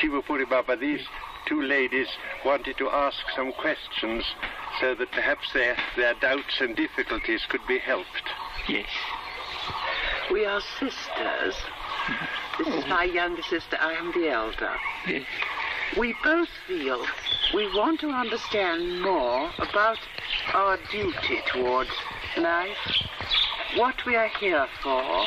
Shivapuri 0.00 0.48
Baba, 0.48 0.76
these 0.76 1.02
two 1.46 1.60
ladies 1.60 2.08
wanted 2.44 2.78
to 2.78 2.88
ask 2.88 3.18
some 3.36 3.52
questions 3.52 4.24
so 4.80 4.94
that 4.94 5.10
perhaps 5.12 5.52
their, 5.52 5.76
their 5.96 6.14
doubts 6.14 6.60
and 6.60 6.74
difficulties 6.74 7.42
could 7.50 7.60
be 7.68 7.78
helped. 7.78 8.06
Yes. 8.66 8.88
We 10.30 10.46
are 10.46 10.60
sisters. 10.78 11.54
This 12.58 12.68
is 12.68 12.86
my 12.88 13.04
younger 13.04 13.42
sister. 13.42 13.76
I 13.78 13.92
am 13.92 14.12
the 14.12 14.30
elder. 14.30 14.74
Yes. 15.06 15.26
We 15.98 16.14
both 16.24 16.48
feel 16.66 17.04
we 17.52 17.66
want 17.76 18.00
to 18.00 18.08
understand 18.08 19.02
more 19.02 19.50
about 19.58 19.98
our 20.54 20.78
duty 20.90 21.40
towards 21.52 21.90
life, 22.38 22.76
what 23.76 23.96
we 24.06 24.16
are 24.16 24.30
here 24.38 24.66
for, 24.82 25.26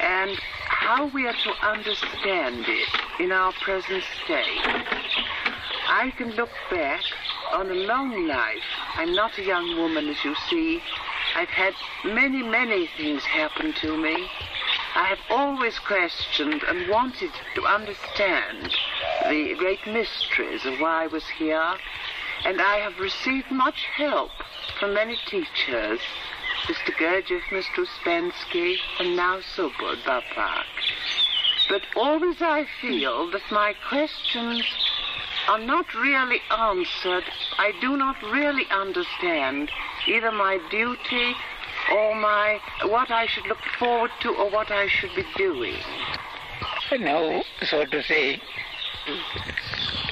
and 0.00 0.36
how 0.66 1.10
we 1.12 1.26
are 1.26 1.34
to 1.44 1.66
understand 1.66 2.64
it 2.66 3.07
in 3.18 3.32
our 3.32 3.52
present 3.64 4.04
state. 4.24 4.60
I 5.88 6.12
can 6.16 6.30
look 6.32 6.50
back 6.70 7.02
on 7.52 7.70
a 7.70 7.74
long 7.74 8.26
life. 8.26 8.62
I'm 8.94 9.14
not 9.14 9.38
a 9.38 9.42
young 9.42 9.76
woman, 9.76 10.08
as 10.08 10.24
you 10.24 10.34
see. 10.48 10.80
I've 11.34 11.48
had 11.48 11.74
many, 12.04 12.42
many 12.42 12.88
things 12.96 13.22
happen 13.24 13.72
to 13.80 13.96
me. 13.96 14.28
I 14.94 15.04
have 15.04 15.18
always 15.30 15.78
questioned 15.78 16.62
and 16.62 16.88
wanted 16.88 17.30
to 17.54 17.66
understand 17.66 18.74
the 19.28 19.54
great 19.58 19.86
mysteries 19.86 20.64
of 20.64 20.80
why 20.80 21.04
I 21.04 21.06
was 21.06 21.26
here, 21.38 21.74
and 22.44 22.60
I 22.60 22.78
have 22.78 22.98
received 22.98 23.50
much 23.50 23.84
help 23.96 24.30
from 24.78 24.94
many 24.94 25.16
teachers, 25.26 26.00
Mr. 26.66 26.92
Gurdjieff, 26.98 27.42
Mr. 27.50 27.86
Uspensky, 27.86 28.76
and 29.00 29.16
now 29.16 29.40
Subud 29.40 30.04
Bapak. 30.04 30.66
But 31.68 31.82
always 31.96 32.40
I 32.40 32.66
feel 32.80 33.30
that 33.30 33.42
my 33.50 33.74
questions 33.88 34.64
are 35.48 35.58
not 35.58 35.86
really 35.94 36.40
answered. 36.50 37.24
I 37.58 37.72
do 37.80 37.96
not 37.96 38.16
really 38.22 38.66
understand 38.70 39.70
either 40.06 40.32
my 40.32 40.58
duty 40.70 41.34
or 41.92 42.14
my 42.14 42.58
what 42.84 43.10
I 43.10 43.26
should 43.26 43.46
look 43.46 43.62
forward 43.78 44.10
to 44.20 44.30
or 44.30 44.50
what 44.50 44.70
I 44.70 44.88
should 44.88 45.14
be 45.14 45.24
doing. 45.36 45.76
Now, 46.98 47.42
so 47.62 47.84
to 47.84 48.02
say, 48.02 48.40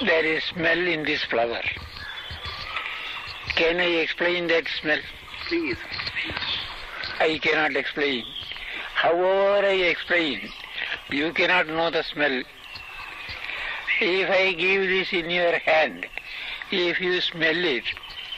there 0.04 0.24
is 0.24 0.44
smell 0.44 0.78
in 0.78 1.04
this 1.04 1.24
flower. 1.24 1.62
Can 3.56 3.80
I 3.80 4.02
explain 4.04 4.46
that 4.48 4.68
smell? 4.80 4.98
Please. 5.48 5.78
I 7.18 7.38
cannot 7.38 7.76
explain. 7.76 8.24
However 8.94 9.66
I 9.66 9.72
explain, 9.72 10.50
you 11.10 11.32
cannot 11.32 11.68
know 11.68 11.90
the 11.90 12.02
smell. 12.02 12.42
If 14.00 14.30
I 14.30 14.52
give 14.52 14.88
this 14.88 15.12
in 15.12 15.30
your 15.30 15.58
hand, 15.58 16.06
if 16.70 17.00
you 17.00 17.20
smell 17.20 17.64
it, 17.64 17.84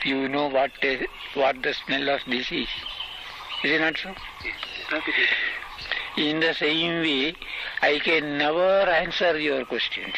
you 0.04 0.28
know 0.28 0.48
what 0.48 0.70
the, 0.80 1.06
what 1.34 1.62
the 1.62 1.74
smell 1.74 2.08
of 2.10 2.20
this 2.26 2.52
is. 2.52 2.68
Is 3.64 3.72
it 3.72 3.80
not 3.80 3.96
so? 3.96 4.14
In 6.16 6.40
the 6.40 6.54
same 6.54 7.02
way, 7.02 7.34
I 7.82 7.98
can 7.98 8.38
never 8.38 8.88
answer 8.88 9.38
your 9.38 9.64
questions. 9.64 10.14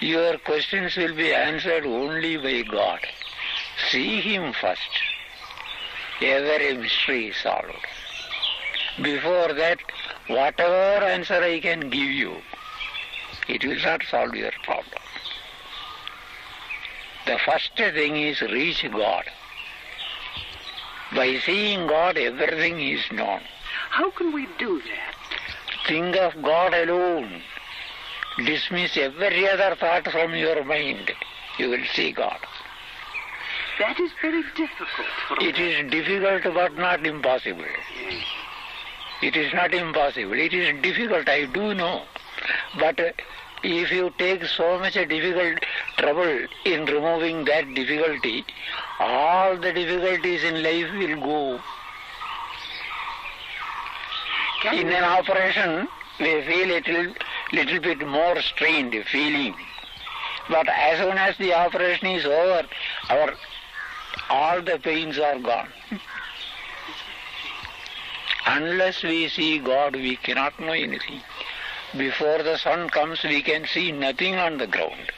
Your 0.00 0.38
questions 0.38 0.96
will 0.96 1.14
be 1.14 1.34
answered 1.34 1.84
only 1.84 2.36
by 2.36 2.62
God. 2.62 3.00
See 3.90 4.20
Him 4.20 4.52
first. 4.52 4.80
Every 6.22 6.76
mystery 6.76 7.28
is 7.28 7.36
solved. 7.36 7.86
Before 9.02 9.52
that, 9.54 9.78
whatever 10.30 11.04
answer 11.04 11.34
I 11.34 11.60
can 11.60 11.90
give 11.90 12.10
you, 12.22 12.36
it 13.48 13.64
will 13.64 13.80
not 13.84 14.02
solve 14.10 14.34
your 14.34 14.52
problem. 14.62 15.02
The 17.26 17.38
first 17.44 17.70
thing 17.76 18.16
is 18.16 18.40
reach 18.40 18.84
God. 18.90 19.24
By 21.14 21.38
seeing 21.44 21.86
God, 21.86 22.16
everything 22.16 22.80
is 22.80 23.04
known. 23.12 23.40
How 23.90 24.10
can 24.10 24.32
we 24.32 24.46
do 24.58 24.80
that? 24.80 25.14
Think 25.86 26.16
of 26.16 26.40
God 26.42 26.72
alone. 26.72 27.42
Dismiss 28.38 28.96
every 28.96 29.48
other 29.48 29.74
thought 29.76 30.10
from 30.10 30.34
your 30.34 30.64
mind. 30.64 31.12
You 31.58 31.70
will 31.70 31.84
see 31.92 32.12
God. 32.12 32.38
That 33.80 33.98
is 33.98 34.10
very 34.20 34.42
difficult 34.42 35.40
It 35.40 35.58
is 35.58 35.90
difficult 35.90 36.54
but 36.54 36.76
not 36.76 37.04
impossible. 37.06 37.64
It 39.22 39.36
is 39.36 39.52
not 39.52 39.74
impossible. 39.74 40.32
It 40.32 40.54
is 40.54 40.80
difficult, 40.82 41.28
I 41.28 41.44
do 41.46 41.74
know. 41.74 42.02
But 42.78 42.98
uh, 42.98 43.12
if 43.62 43.90
you 43.92 44.12
take 44.18 44.44
so 44.44 44.78
much 44.78 44.96
a 44.96 45.04
difficult 45.04 45.62
trouble 45.98 46.46
in 46.64 46.86
removing 46.86 47.44
that 47.44 47.74
difficulty, 47.74 48.44
all 48.98 49.56
the 49.56 49.72
difficulties 49.72 50.44
in 50.44 50.62
life 50.62 50.92
will 50.94 51.20
go. 51.20 51.60
Can 54.62 54.78
In 54.78 54.88
an 54.88 55.04
operation, 55.04 55.88
we 56.18 56.42
feel 56.42 56.68
little, 56.68 57.14
little 57.52 57.80
bit 57.80 58.06
more 58.06 58.40
strained 58.42 58.94
feeling. 59.06 59.54
But 60.48 60.68
as 60.68 60.98
soon 60.98 61.16
as 61.16 61.36
the 61.38 61.54
operation 61.54 62.08
is 62.08 62.24
over, 62.24 62.66
our 63.08 63.34
all 64.28 64.62
the 64.62 64.78
pains 64.78 65.18
are 65.18 65.38
gone. 65.38 65.68
Unless 68.52 69.04
we 69.04 69.28
see 69.28 69.60
God, 69.60 69.94
we 69.94 70.16
cannot 70.16 70.58
know 70.58 70.72
anything. 70.72 71.20
Before 71.96 72.42
the 72.42 72.58
sun 72.58 72.88
comes, 72.88 73.22
we 73.22 73.42
can 73.42 73.64
see 73.64 73.92
nothing 73.92 74.34
on 74.34 74.58
the 74.58 74.66
ground. 74.66 75.12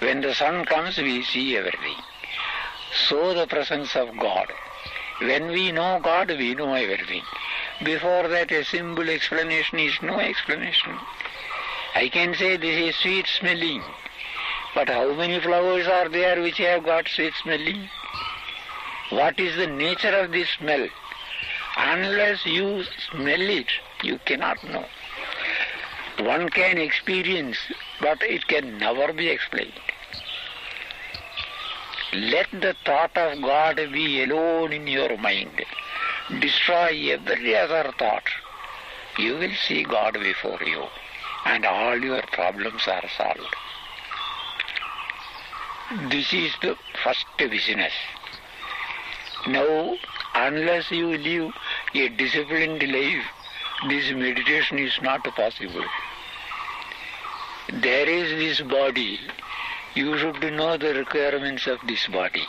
When 0.00 0.20
the 0.20 0.34
sun 0.34 0.64
comes, 0.64 0.98
we 0.98 1.22
see 1.22 1.56
everything. 1.56 1.94
So 3.08 3.34
the 3.34 3.46
presence 3.46 3.94
of 3.94 4.18
God. 4.18 4.52
When 5.20 5.46
we 5.46 5.70
know 5.70 6.00
God, 6.02 6.28
we 6.28 6.56
know 6.56 6.74
everything. 6.74 7.22
Before 7.84 8.26
that, 8.26 8.50
a 8.50 8.64
simple 8.64 9.08
explanation 9.08 9.78
is 9.78 10.02
no 10.02 10.18
explanation. 10.18 10.98
I 11.94 12.08
can 12.08 12.34
say 12.34 12.56
this 12.56 12.78
is 12.88 12.96
sweet 12.96 13.28
smelling. 13.28 13.84
But 14.74 14.88
how 14.88 15.12
many 15.12 15.38
flowers 15.38 15.86
are 15.86 16.08
there 16.08 16.42
which 16.42 16.58
have 16.58 16.84
got 16.84 17.06
sweet 17.06 17.34
smelling? 17.40 17.88
What 19.10 19.38
is 19.38 19.54
the 19.56 19.68
nature 19.68 20.16
of 20.18 20.32
this 20.32 20.48
smell? 20.58 20.88
Unless 21.76 22.46
you 22.46 22.84
smell 23.10 23.40
it, 23.40 23.68
you 24.02 24.18
cannot 24.24 24.62
know. 24.64 24.84
One 26.20 26.48
can 26.48 26.78
experience, 26.78 27.58
but 28.00 28.22
it 28.22 28.46
can 28.46 28.78
never 28.78 29.12
be 29.12 29.28
explained. 29.28 29.78
Let 32.14 32.50
the 32.50 32.74
thought 32.84 33.16
of 33.16 33.42
God 33.42 33.76
be 33.92 34.22
alone 34.22 34.72
in 34.72 34.86
your 34.86 35.18
mind. 35.18 35.64
Destroy 36.40 37.12
every 37.12 37.54
other 37.56 37.92
thought. 37.98 38.28
You 39.18 39.34
will 39.34 39.54
see 39.66 39.84
God 39.84 40.14
before 40.14 40.62
you, 40.64 40.84
and 41.44 41.64
all 41.66 41.98
your 41.98 42.22
problems 42.32 42.88
are 42.88 43.08
solved. 43.16 43.56
This 46.10 46.32
is 46.32 46.52
the 46.62 46.76
first 47.04 47.26
business. 47.38 47.92
Now, 49.46 49.96
unless 50.36 50.90
you 50.90 51.16
live 51.16 51.52
a 51.94 52.08
disciplined 52.08 52.82
life, 52.82 53.24
this 53.88 54.12
meditation 54.12 54.78
is 54.78 54.92
not 55.02 55.24
possible. 55.24 55.84
There 57.72 58.08
is 58.08 58.30
this 58.30 58.68
body. 58.68 59.18
You 59.94 60.18
should 60.18 60.42
know 60.52 60.76
the 60.76 60.94
requirements 60.94 61.66
of 61.66 61.78
this 61.86 62.06
body. 62.08 62.44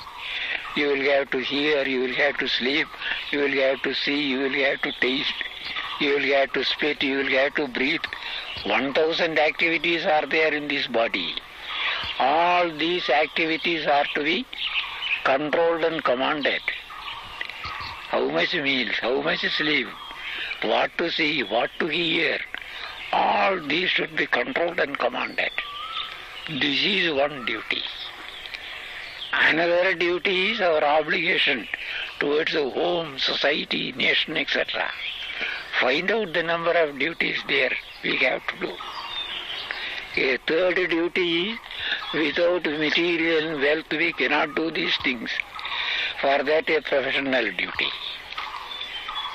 You 0.76 0.90
will 0.90 1.12
have 1.12 1.30
to 1.32 1.40
hear, 1.40 1.88
you 1.88 2.02
will 2.02 2.14
have 2.16 2.38
to 2.38 2.48
sleep, 2.48 2.88
you 3.32 3.40
will 3.40 3.58
have 3.62 3.82
to 3.84 3.94
see, 3.94 4.22
you 4.32 4.40
will 4.40 4.60
have 4.66 4.82
to 4.82 4.92
taste, 5.00 5.34
you 6.00 6.14
will 6.16 6.28
have 6.34 6.52
to 6.54 6.64
spit, 6.64 7.02
you 7.02 7.18
will 7.18 7.30
have 7.30 7.56
to 7.56 7.68
breathe. 7.68 8.02
1000 8.66 9.40
activities 9.40 10.06
are 10.06 10.26
there 10.28 10.54
in 10.54 10.68
this 10.68 10.88
body. 10.88 11.36
All 12.20 12.70
these 12.78 13.10
activities 13.10 13.88
are 13.88 14.06
to 14.16 14.24
be 14.24 14.46
controlled 15.24 15.84
and 15.84 16.04
commanded. 16.04 16.62
How 18.10 18.30
much 18.30 18.54
meals, 18.54 18.96
how 19.02 19.22
much 19.22 19.42
sleep, 19.58 19.88
what 20.62 20.98
to 20.98 21.12
see, 21.12 21.44
what 21.44 21.70
to 21.80 21.88
hear, 21.88 22.40
all 23.12 23.60
these 23.68 23.90
should 23.90 24.16
be 24.16 24.26
controlled 24.26 24.80
and 24.80 24.98
commanded. 24.98 25.52
This 26.50 26.84
is 26.86 27.14
one 27.14 27.46
duty. 27.46 27.84
Another 29.34 29.94
duty 29.94 30.52
is 30.52 30.62
our 30.62 30.84
obligation 30.84 31.68
towards 32.20 32.54
the 32.54 32.70
home, 32.70 33.20
society, 33.20 33.92
nation, 33.92 34.38
etc. 34.38 34.90
Find 35.80 36.10
out 36.10 36.34
the 36.34 36.44
number 36.44 36.72
of 36.72 36.98
duties 36.98 37.38
there 37.48 37.72
we 38.04 38.18
have 38.18 38.42
to 38.48 38.60
do. 38.60 38.74
A 40.18 40.38
third 40.48 40.76
duty 40.90 41.52
is 41.52 41.60
without 42.14 42.64
material 42.64 43.60
wealth 43.60 43.92
we 43.92 44.14
cannot 44.14 44.56
do 44.56 44.72
these 44.72 44.98
things. 45.04 45.30
For 46.22 46.44
that 46.44 46.70
a 46.70 46.82
professional 46.82 47.52
duty. 47.52 47.92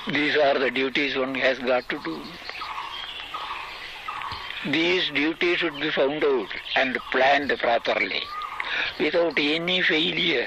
These 0.09 0.37
are 0.37 0.59
the 0.59 0.71
duties 0.71 1.17
one 1.17 1.35
has 1.37 1.59
got 1.59 1.89
to 1.89 1.99
do. 2.01 2.21
these 4.67 5.11
duties 5.11 5.59
should 5.59 5.79
be 5.81 5.91
found 5.91 6.25
out 6.25 6.49
and 6.77 6.99
planned 7.11 7.57
properly 7.59 8.23
without 8.99 9.39
any 9.39 9.83
failure, 9.83 10.47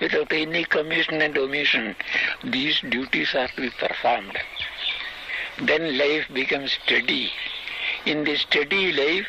without 0.00 0.32
any 0.32 0.64
commission 0.64 1.20
and 1.22 1.36
omission. 1.36 1.94
These 2.44 2.80
duties 2.80 3.34
are 3.34 3.48
to 3.48 3.60
be 3.62 3.70
performed. 3.70 4.38
Then 5.62 5.98
life 5.98 6.26
becomes 6.32 6.72
steady. 6.72 7.30
In 8.06 8.24
this 8.24 8.40
steady 8.42 8.92
life, 8.92 9.26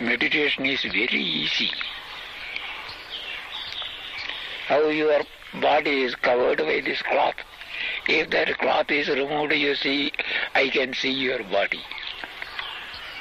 meditation 0.00 0.66
is 0.66 0.82
very 0.82 1.22
easy. 1.22 1.70
How 4.68 4.88
your 4.88 5.22
body 5.60 6.02
is 6.02 6.14
covered 6.14 6.58
by 6.58 6.80
this 6.84 7.02
cloth. 7.02 7.34
If 8.08 8.30
that 8.30 8.58
cloth 8.58 8.90
is 8.90 9.08
removed, 9.08 9.52
you 9.52 9.74
see, 9.74 10.12
I 10.54 10.68
can 10.68 10.94
see 10.94 11.10
your 11.10 11.42
body. 11.44 11.82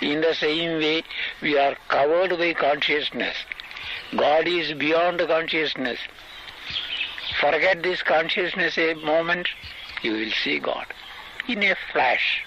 In 0.01 0.21
the 0.21 0.33
same 0.33 0.79
way, 0.79 1.03
we 1.41 1.57
are 1.57 1.75
covered 1.87 2.37
by 2.37 2.53
consciousness. 2.53 3.35
God 4.15 4.47
is 4.47 4.73
beyond 4.73 5.19
consciousness. 5.19 5.99
Forget 7.39 7.83
this 7.83 8.01
consciousness 8.03 8.77
a 8.77 8.93
moment, 8.93 9.47
you 10.03 10.13
will 10.13 10.31
see 10.43 10.59
God 10.59 10.85
in 11.47 11.63
a 11.63 11.75
flash. 11.91 12.43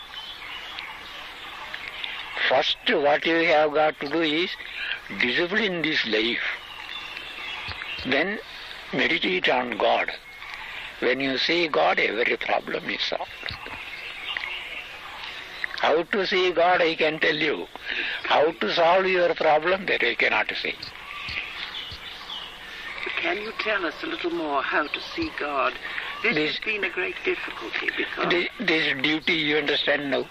First, 2.49 2.77
what 2.89 3.27
you 3.27 3.47
have 3.47 3.75
got 3.75 3.99
to 4.01 4.09
do 4.09 4.21
is 4.21 4.51
discipline 5.21 5.83
this 5.83 6.07
life. 6.07 6.47
Then 8.07 8.39
meditate 8.93 9.49
on 9.49 9.77
God. 9.79 10.11
When 11.01 11.21
you 11.21 11.39
see 11.39 11.69
God, 11.69 11.99
every 12.01 12.37
problem 12.37 12.89
is 12.91 13.03
solved. 13.03 13.31
How 15.81 16.03
to 16.03 16.27
see 16.27 16.53
God, 16.53 16.83
I 16.83 16.95
can 16.97 17.21
tell 17.21 17.37
you. 17.37 17.67
How 18.25 18.51
to 18.51 18.75
solve 18.75 19.07
your 19.07 19.33
problem, 19.35 19.87
that 19.87 20.03
I 20.03 20.15
cannot 20.17 20.51
say. 20.61 20.75
Can 23.23 23.37
you 23.39 23.53
tell 23.61 23.85
us 23.87 23.95
a 24.03 24.07
little 24.07 24.31
more 24.31 24.63
how 24.63 24.87
to 24.87 25.01
see 25.15 25.31
God? 25.39 25.75
This, 26.23 26.35
This- 26.35 26.51
has 26.57 26.65
been 26.65 26.85
a 26.85 26.91
great 26.91 27.17
difficulty 27.25 27.91
because, 27.97 28.31
This, 28.31 28.49
this 28.59 29.03
duty, 29.03 29.35
you 29.35 29.59
understand 29.59 30.11
now? 30.11 30.29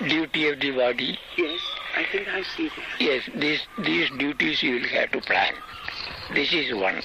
Duty 0.00 0.48
of 0.48 0.60
the 0.60 0.70
body. 0.70 1.18
yes, 1.36 1.60
I 1.96 2.04
think 2.04 2.28
I 2.28 2.42
see 2.42 2.68
that. 2.68 3.00
Yes, 3.00 3.28
these, 3.34 3.66
these 3.78 4.10
duties 4.10 4.62
you 4.62 4.74
will 4.74 4.88
have 4.88 5.10
to 5.12 5.20
plan. 5.20 5.54
This 6.30 6.52
is 6.52 6.72
one. 6.74 7.02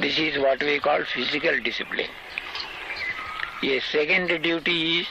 This 0.00 0.18
is 0.18 0.38
what 0.38 0.62
we 0.62 0.80
call 0.80 1.04
physical 1.04 1.60
discipline. 1.60 2.08
A 3.62 3.80
second 3.80 4.42
duty 4.42 5.00
is 5.00 5.06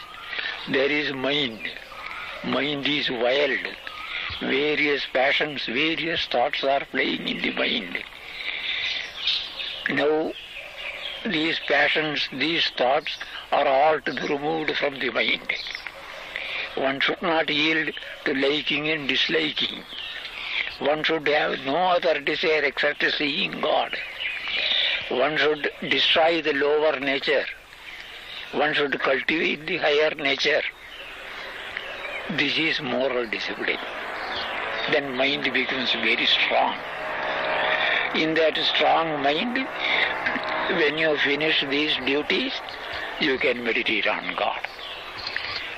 there 0.69 0.89
is 0.89 1.13
mind. 1.13 1.69
Mind 2.43 2.87
is 2.87 3.09
wild. 3.09 3.59
Various 4.39 5.05
passions, 5.13 5.65
various 5.67 6.25
thoughts 6.25 6.63
are 6.63 6.83
playing 6.85 7.27
in 7.27 7.41
the 7.41 7.51
mind. 7.51 8.03
Now, 9.89 10.33
these 11.25 11.59
passions, 11.67 12.27
these 12.33 12.67
thoughts 12.75 13.17
are 13.51 13.67
all 13.67 14.01
to 14.01 14.13
be 14.13 14.33
removed 14.33 14.75
from 14.77 14.99
the 14.99 15.11
mind. 15.11 15.53
One 16.73 16.99
should 16.99 17.21
not 17.21 17.49
yield 17.49 17.93
to 18.25 18.33
liking 18.33 18.89
and 18.89 19.07
disliking. 19.07 19.83
One 20.79 21.03
should 21.03 21.27
have 21.27 21.59
no 21.65 21.75
other 21.75 22.19
desire 22.19 22.63
except 22.63 23.03
seeing 23.17 23.61
God. 23.61 23.95
One 25.09 25.37
should 25.37 25.71
destroy 25.89 26.41
the 26.41 26.53
lower 26.53 26.99
nature. 26.99 27.45
One 28.53 28.73
should 28.73 28.99
cultivate 28.99 29.65
the 29.65 29.77
higher 29.77 30.11
nature. 30.15 30.61
This 32.31 32.57
is 32.57 32.81
moral 32.81 33.27
discipline. 33.27 33.79
Then 34.91 35.15
mind 35.15 35.43
becomes 35.53 35.91
very 35.93 36.25
strong. 36.25 36.75
In 38.15 38.33
that 38.35 38.57
strong 38.57 39.21
mind, 39.21 39.67
when 40.77 40.97
you 40.97 41.17
finish 41.17 41.63
these 41.69 41.95
duties, 42.05 42.53
you 43.19 43.37
can 43.37 43.63
meditate 43.63 44.07
on 44.07 44.35
God. 44.35 44.59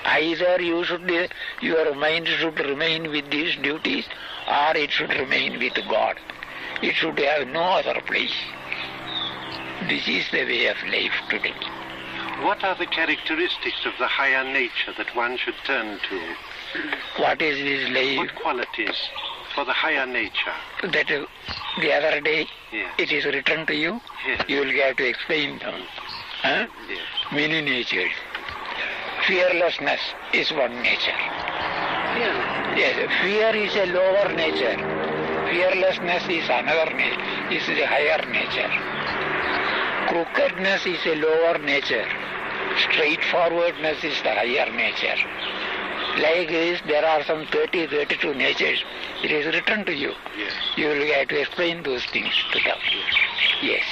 Either 0.05 0.61
you 0.61 0.83
should, 0.83 1.29
your 1.61 1.95
mind 1.95 2.27
should 2.27 2.59
remain 2.59 3.09
with 3.11 3.29
these 3.29 3.55
duties, 3.57 4.05
or 4.47 4.75
it 4.75 4.91
should 4.91 5.11
remain 5.11 5.59
with 5.59 5.75
God. 5.89 6.19
It 6.81 6.95
should 6.95 7.17
have 7.19 7.47
no 7.47 7.61
other 7.61 8.01
place. 8.01 8.33
This 9.89 10.07
is 10.07 10.25
the 10.31 10.45
way 10.45 10.67
of 10.67 10.77
life 10.87 11.13
today. 11.29 11.53
What 12.41 12.63
are 12.63 12.75
the 12.75 12.85
characteristics 12.85 13.85
of 13.85 13.93
the 13.99 14.07
higher 14.07 14.43
nature 14.43 14.93
that 14.97 15.15
one 15.15 15.37
should 15.37 15.55
turn 15.65 15.99
to? 16.09 16.35
What 17.21 17.41
is 17.41 17.57
this 17.57 17.89
life? 17.91 18.17
What 18.17 18.35
qualities 18.35 18.95
for 19.53 19.65
the 19.65 19.73
higher 19.73 20.05
nature? 20.05 20.55
That 20.83 21.11
uh, 21.11 21.25
the 21.79 21.93
other 21.93 22.21
day 22.21 22.47
Yes. 22.71 22.93
it 22.97 23.11
is 23.11 23.25
written 23.25 23.65
to 23.67 23.75
you, 23.75 23.99
Yes. 24.27 24.45
you 24.47 24.59
will 24.61 24.71
have 24.81 24.95
to 24.97 25.07
explain 25.07 25.59
them. 25.59 25.81
Huh? 26.41 26.65
Yes. 26.89 26.99
Many 27.31 27.61
natures. 27.61 28.11
Fearlessness 29.27 30.01
is 30.33 30.51
one 30.51 30.81
nature. 30.81 31.17
Yes, 32.75 33.09
fear 33.21 33.55
is 33.55 33.75
a 33.75 33.85
lower 33.93 34.33
nature. 34.33 34.92
Fearlessness 35.49 36.23
is 36.29 36.49
another 36.49 36.93
nature, 36.95 37.51
is 37.51 37.65
the 37.67 37.85
higher 37.85 38.23
nature. 38.31 38.71
Crookedness 40.07 40.85
is 40.85 40.99
a 41.05 41.15
lower 41.15 41.57
nature. 41.57 42.07
Straightforwardness 42.89 44.03
is 44.03 44.21
the 44.23 44.33
higher 44.33 44.71
nature. 44.71 45.17
Like 46.21 46.49
this, 46.49 46.81
there 46.87 47.05
are 47.05 47.23
some 47.23 47.45
30, 47.47 47.87
32 47.87 48.33
natures. 48.35 48.83
It 49.23 49.31
is 49.31 49.45
written 49.47 49.85
to 49.85 49.93
you. 49.93 50.13
Yes. 50.37 50.53
You 50.77 50.87
will 50.89 51.13
have 51.13 51.27
to 51.29 51.41
explain 51.41 51.83
those 51.83 52.05
things 52.05 52.33
to 52.51 52.59
them. 52.63 52.77
Yes. 53.61 53.83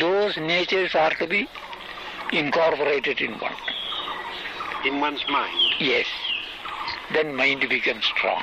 Those 0.00 0.36
natures 0.36 0.94
are 0.94 1.14
to 1.14 1.26
be 1.26 1.48
incorporated 2.32 3.20
in 3.20 3.32
one. 3.38 3.56
In 4.84 5.00
one's 5.00 5.24
mind. 5.28 5.58
Yes. 5.80 6.06
Then 7.12 7.34
mind 7.34 7.66
becomes 7.68 8.04
strong. 8.04 8.42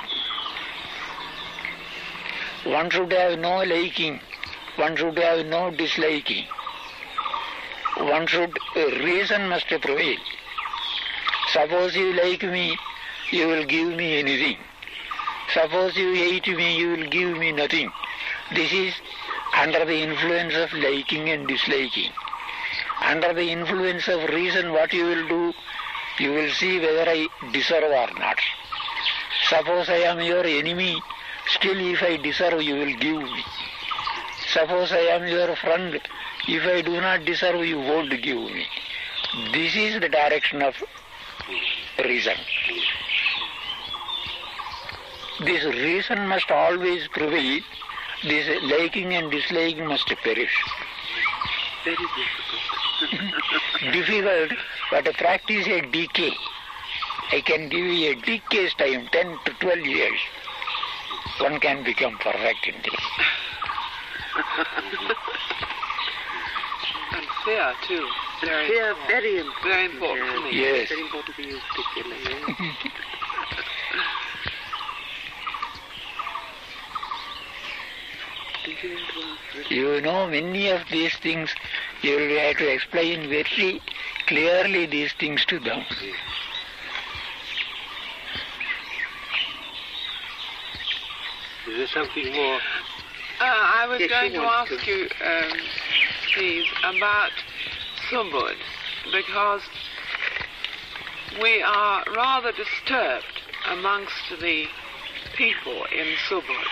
One 2.66 2.90
should 2.90 3.12
have 3.14 3.38
no 3.38 3.64
liking. 3.64 4.20
One 4.78 4.96
should 4.96 5.18
have 5.20 5.46
no 5.46 5.70
disliking. 5.70 6.46
One 7.98 8.26
should, 8.26 8.58
reason 8.76 9.48
must 9.50 9.68
prevail. 9.68 10.18
Suppose 11.54 11.96
you 11.96 12.14
like 12.14 12.42
me, 12.42 12.76
you 13.30 13.48
will 13.48 13.66
give 13.66 13.90
me 13.90 14.18
anything. 14.18 14.58
Suppose 15.54 15.96
you 15.96 16.16
hate 16.16 16.48
me, 16.48 16.76
you 16.78 16.90
will 16.90 17.08
give 17.08 17.38
me 17.38 17.52
nothing. 17.52 17.92
This 18.56 18.74
is 18.74 18.94
under 19.56 19.86
the 19.86 20.02
influence 20.02 20.56
of 20.56 20.74
liking 20.74 21.30
and 21.30 21.48
disliking. 21.48 22.12
Under 23.04 23.32
the 23.32 23.52
influence 23.52 24.08
of 24.08 24.28
reason, 24.30 24.72
what 24.74 24.92
you 24.92 25.06
will 25.06 25.28
do, 25.28 25.54
you 26.18 26.32
will 26.32 26.50
see 26.50 26.80
whether 26.80 27.08
I 27.08 27.28
deserve 27.54 27.84
or 27.84 28.20
not. 28.20 28.40
Suppose 29.50 29.88
I 29.88 29.98
am 29.98 30.20
your 30.20 30.44
enemy, 30.44 31.00
still 31.48 31.80
if 31.80 32.02
I 32.04 32.18
deserve, 32.18 32.62
you 32.62 32.76
will 32.76 32.96
give 32.98 33.18
me. 33.22 33.44
Suppose 34.48 34.92
I 34.92 35.06
am 35.16 35.28
your 35.28 35.56
friend, 35.56 36.00
if 36.48 36.64
I 36.66 36.82
do 36.82 37.02
not 37.02 37.26
deserve, 37.26 37.66
you 37.66 37.80
won't 37.80 38.10
give 38.10 38.38
me. 38.38 38.66
This 39.52 39.76
is 39.76 40.00
the 40.00 40.10
direction 40.10 40.62
of 40.62 40.76
reason. 42.00 42.38
This 45.42 45.64
reason 45.66 46.28
must 46.28 46.50
always 46.52 47.08
prevail. 47.10 47.62
This 48.24 48.62
liking 48.64 49.14
and 49.14 49.30
disliking 49.30 49.86
must 49.86 50.08
perish. 50.24 50.56
Very 51.84 51.96
difficult. 53.82 53.94
difficult, 53.94 54.52
but 54.92 55.14
practice 55.18 55.68
a 55.68 55.82
decay. 55.82 56.34
I 57.32 57.42
can 57.42 57.70
give 57.70 57.86
you 57.86 58.12
a 58.12 58.16
decay's 58.16 58.74
time, 58.76 59.08
10 59.12 59.38
to 59.46 59.54
12 59.60 59.80
years. 59.86 60.20
One 61.40 61.60
can 61.60 61.84
become 61.84 62.18
perfect 62.18 62.68
in 62.68 62.76
this. 62.82 63.02
And 67.16 67.26
fear 67.46 67.74
too. 67.88 68.08
Very 68.42 68.68
Fear 68.68 68.90
important. 68.90 69.08
very 69.08 69.38
important. 69.40 69.64
Very 69.64 69.86
important 69.86 70.32
for 70.34 70.40
me. 70.50 70.60
Yes. 70.60 70.90
Very 70.90 71.02
important 71.02 71.36
for 71.36 71.42
you 71.42 71.60
particularly. 71.70 72.56
Did 78.66 78.84
you 78.84 78.90
want 78.90 79.08
to 79.14 79.60
ask? 79.60 79.72
You 79.72 80.02
know, 80.02 80.28
many 80.28 80.70
of 80.70 80.82
these 80.92 81.16
things, 81.18 81.54
you 82.02 82.16
will 82.18 82.40
have 82.40 82.58
to 82.58 82.68
explain 82.68 83.30
very 83.30 83.82
clearly 84.28 84.86
these 84.88 85.14
things 85.14 85.46
to 85.46 85.60
them. 85.60 85.86
Is 91.68 91.78
there 91.78 91.85
something 91.96 92.34
more? 92.36 92.60
Uh, 93.40 93.42
I 93.42 93.88
was 93.88 94.00
Yes, 94.00 94.10
going 94.10 94.34
to 94.34 94.42
ask 94.42 94.70
to. 94.70 94.92
you, 94.92 95.10
um, 95.26 95.52
please, 96.34 96.68
about 96.84 97.32
Subud, 98.10 98.56
because 99.12 99.62
we 101.42 101.62
are 101.64 102.04
rather 102.16 102.52
disturbed 102.52 103.42
amongst 103.72 104.14
the 104.42 104.68
people 105.36 105.86
in 105.92 106.08
Subud 106.30 106.68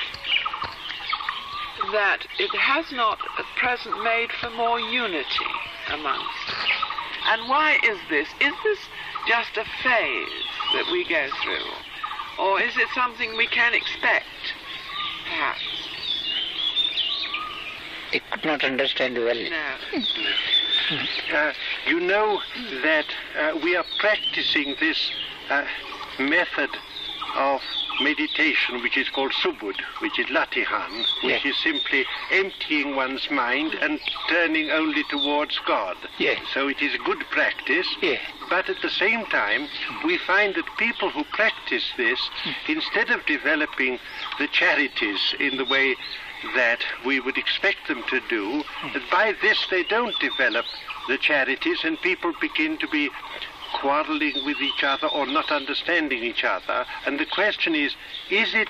that 1.92 2.20
it 2.40 2.52
has 2.56 2.86
not 2.92 3.20
at 3.38 3.46
present 3.58 4.04
made 4.04 4.32
for 4.40 4.50
more 4.52 4.80
unity 4.80 5.52
amongst 5.92 6.48
us. 6.48 6.72
And 7.28 7.50
why 7.50 7.78
is 7.84 7.98
this? 8.10 8.28
Is 8.40 8.54
this 8.64 8.80
just 9.28 9.58
a 9.58 9.66
phase 9.84 10.48
that 10.74 10.88
we 10.92 11.04
go 11.10 11.28
through? 11.44 11.70
Or 12.40 12.62
is 12.62 12.76
it 12.78 12.88
something 12.96 13.36
we 13.38 13.48
can 13.48 13.74
expect, 13.74 14.26
perhaps? 15.34 15.62
I 18.14 18.20
could 18.20 18.46
not 18.46 18.64
understand 18.64 19.18
well. 19.18 19.36
No. 19.36 20.02
Uh, 21.34 21.54
you 21.88 22.00
know 22.00 22.42
that 22.84 23.06
uh, 23.40 23.58
we 23.64 23.76
are 23.76 23.86
practicing 24.00 24.76
this 24.80 25.12
uh, 25.50 25.66
method 26.20 26.70
of 27.36 27.62
meditation 28.04 28.82
which 28.82 28.98
is 28.98 29.10
called 29.10 29.32
subud, 29.32 29.76
which 30.00 30.20
is 30.20 30.28
latihan, 30.28 30.92
which 31.24 31.44
Yes. 31.46 31.46
is 31.46 31.58
simply 31.64 32.06
emptying 32.32 32.96
one's 32.96 33.30
mind 33.32 33.74
and 33.76 34.00
turning 34.30 34.70
only 34.72 35.04
towards 35.06 35.58
God. 35.66 35.98
Yes. 36.18 36.40
So 36.54 36.68
it 36.68 36.82
is 36.82 36.94
a 36.94 36.98
good 37.10 37.20
practice, 37.32 37.88
Yes. 38.02 38.22
but 38.50 38.70
at 38.70 38.82
the 38.82 38.90
same 38.90 39.26
time, 39.28 39.68
we 40.04 40.18
find 40.18 40.54
that 40.56 40.66
people 40.78 41.10
who 41.10 41.24
practice 41.26 41.92
this, 41.98 42.20
hmm. 42.44 42.72
instead 42.72 43.10
of 43.10 43.26
developing 43.26 44.00
the 44.40 44.48
charities 44.48 45.34
in 45.40 45.58
the 45.58 45.66
way 45.66 45.96
that 46.56 46.80
we 47.06 47.20
would 47.22 47.38
expect 47.38 47.88
them 47.88 48.04
to 48.10 48.20
do, 48.30 48.64
that 48.94 49.10
by 49.10 49.34
this 49.42 49.66
they 49.70 49.84
don't 49.84 50.18
develop 50.20 50.66
the 51.08 51.18
charities 51.18 51.80
and 51.84 52.00
people 52.02 52.34
begin 52.42 52.78
to 52.78 52.88
be 52.90 53.10
quarreling 53.74 54.46
with 54.46 54.58
each 54.62 54.84
other 54.84 55.08
or 55.08 55.26
not 55.26 55.52
understanding 55.52 56.24
each 56.24 56.44
other. 56.44 56.86
And 57.06 57.20
the 57.20 57.26
question 57.26 57.76
is, 57.76 57.96
is 58.30 58.54
it 58.54 58.70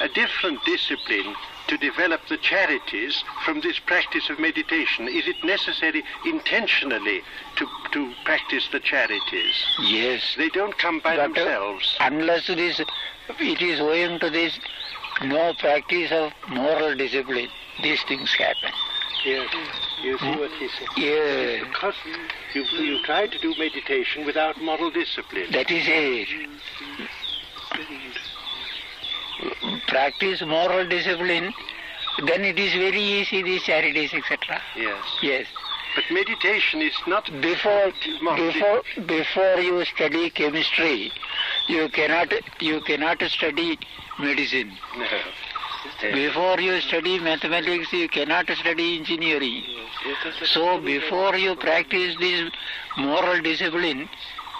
a 0.00 0.08
different 0.08 0.64
discipline 0.64 1.34
to 1.68 1.76
develop 1.78 2.20
the 2.28 2.36
charities 2.36 3.22
from 3.44 3.60
this 3.60 3.78
practice 3.78 4.30
of 4.30 4.38
meditation? 4.38 5.08
Is 5.08 5.26
it 5.26 5.36
necessary 5.44 6.04
intentionally 6.24 7.22
to, 7.56 7.66
to 7.92 8.12
practice 8.24 8.68
the 8.70 8.80
charities? 8.80 9.54
Yes. 9.82 10.22
They 10.36 10.48
don't 10.50 10.76
come 10.78 11.00
by 11.00 11.16
But, 11.16 11.22
uh, 11.22 11.26
themselves. 11.28 11.96
Unless 12.00 12.46
this, 12.46 12.80
it 12.80 13.62
is 13.62 13.80
owing 13.80 14.18
to 14.20 14.30
this 14.30 14.58
no 15.22 15.54
practice 15.54 16.12
of 16.12 16.32
moral 16.48 16.94
discipline, 16.94 17.48
these 17.82 18.02
things 18.04 18.32
happen. 18.34 18.72
Yes, 19.26 19.50
you 20.04 20.18
see 20.18 20.36
what 20.36 20.52
he 20.52 20.68
said. 20.68 20.86
Yeah, 20.96 21.64
Because 21.66 21.94
you, 22.54 22.62
you 22.62 23.02
try 23.02 23.26
to 23.26 23.38
do 23.40 23.54
meditation 23.58 24.24
without 24.24 24.60
moral 24.62 24.92
discipline. 24.92 25.50
that 25.50 25.68
is 25.68 25.82
it. 25.88 26.28
Practice 29.88 30.42
moral 30.46 30.88
discipline, 30.88 31.52
then 32.24 32.44
it 32.44 32.56
is 32.56 32.72
very 32.74 33.02
easy, 33.02 33.42
these 33.42 33.64
charities, 33.64 34.14
etc. 34.14 34.62
Yes. 34.76 35.04
Yes. 35.22 35.46
But 35.96 36.04
meditation 36.12 36.80
is 36.82 36.94
not 37.08 37.24
Before, 37.40 37.90
before, 38.36 38.82
before 39.06 39.58
you 39.60 39.84
study 39.86 40.30
chemistry, 40.30 41.10
you 41.66 41.88
cannot, 41.88 42.32
you 42.60 42.80
cannot 42.82 43.20
study 43.22 43.76
medicine. 44.20 44.72
No. 44.96 45.06
Before 46.00 46.60
you 46.60 46.80
study 46.80 47.18
mathematics, 47.18 47.92
you 47.92 48.08
cannot 48.08 48.48
study 48.50 48.98
engineering. 48.98 49.64
So 50.44 50.80
before 50.80 51.36
you 51.36 51.56
practice 51.56 52.16
this 52.18 52.50
moral 52.98 53.42
discipline, 53.42 54.08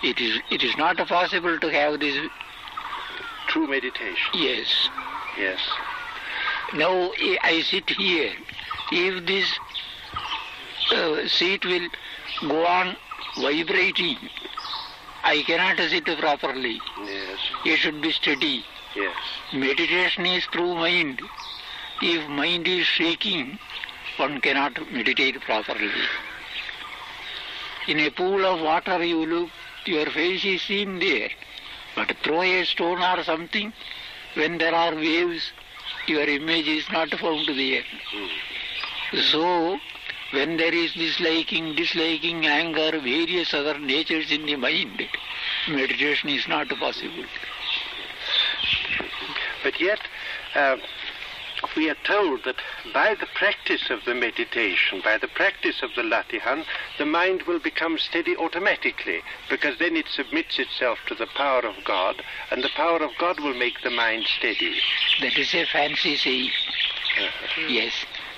it 0.03 0.21
is 0.21 0.41
it 0.51 0.63
is 0.63 0.77
not 0.77 0.97
possible 0.97 1.59
to 1.59 1.69
have 1.69 2.01
this. 2.01 2.17
True 3.49 3.69
meditation. 3.69 4.31
Yes. 4.35 4.89
Yes. 5.39 5.61
Now 6.75 7.13
I 7.43 7.63
sit 7.63 7.89
here. 7.91 8.33
If 8.91 9.27
this 9.27 9.59
uh, 10.93 11.29
seat 11.29 11.65
will 11.65 11.89
go 12.49 12.67
on 12.67 12.97
vibrating, 13.37 14.17
I 15.23 15.43
cannot 15.47 15.79
sit 15.79 16.05
properly. 16.19 16.81
Yes. 17.05 17.39
It 17.65 17.77
should 17.79 18.03
be 18.03 18.13
steady. 18.13 18.65
Yes. 18.97 19.15
Meditation 19.53 20.25
is 20.25 20.47
through 20.47 20.75
mind. 20.75 21.21
If 22.01 22.29
mind 22.31 22.67
is 22.67 22.87
shaking, 22.87 23.59
one 24.17 24.41
cannot 24.41 24.91
meditate 24.91 25.39
properly. 25.43 25.91
In 27.89 28.01
a 28.01 28.11
pool 28.11 28.47
of 28.47 28.63
water 28.63 29.05
you 29.05 29.27
look, 29.27 29.51
your 29.85 30.07
face 30.07 30.45
is 30.47 30.63
seen 30.63 30.99
there. 30.99 31.29
But 31.95 32.17
throw 32.23 32.43
a 32.43 32.65
stone 32.65 33.03
or 33.03 33.23
something, 33.23 33.73
when 34.35 34.57
there 34.59 34.75
are 34.75 34.95
waves, 34.95 35.53
your 36.07 36.25
image 36.25 36.67
is 36.67 36.89
not 36.91 37.11
found 37.11 37.47
there. 37.49 37.85
Hmm. 38.13 39.19
So, 39.31 39.79
when 40.31 40.57
there 40.57 40.75
is 40.75 40.93
disliking, 40.95 41.75
disliking, 41.75 42.47
anger, 42.47 42.93
various 42.93 43.53
other 43.53 43.79
natures 43.79 44.33
in 44.33 44.47
the 44.47 44.57
mind, 44.57 45.03
meditation 45.69 46.31
is 46.31 46.49
not 46.49 46.69
possible. 46.69 47.25
But 49.67 49.81
yet, 49.81 49.99
uh, 50.55 50.77
we 51.77 51.91
are 51.91 51.97
told 52.05 52.45
that 52.45 52.55
by 52.95 53.17
the 53.19 53.27
practice 53.35 53.91
of 53.91 53.99
the 54.05 54.15
meditation, 54.15 55.01
by 55.03 55.19
the 55.19 55.27
practice 55.27 55.83
of 55.83 55.91
the 55.97 56.03
latihan, 56.03 56.65
the 56.99 57.05
mind 57.05 57.43
will 57.49 57.59
become 57.59 57.99
steady 57.99 58.37
automatically, 58.37 59.23
because 59.51 59.77
then 59.81 59.97
it 59.97 60.07
submits 60.07 60.61
itself 60.61 61.01
to 61.09 61.17
the 61.17 61.27
power 61.35 61.63
of 61.67 61.75
God, 61.85 62.23
and 62.53 62.63
the 62.63 62.71
power 62.77 63.03
of 63.03 63.11
God 63.19 63.41
will 63.41 63.55
make 63.55 63.83
the 63.83 63.91
mind 63.91 64.27
steady. 64.39 64.77
That 65.21 65.37
is 65.37 65.53
a 65.53 65.65
fancy 65.67 66.15
saying. 66.17 66.51
Yes. 67.69 67.93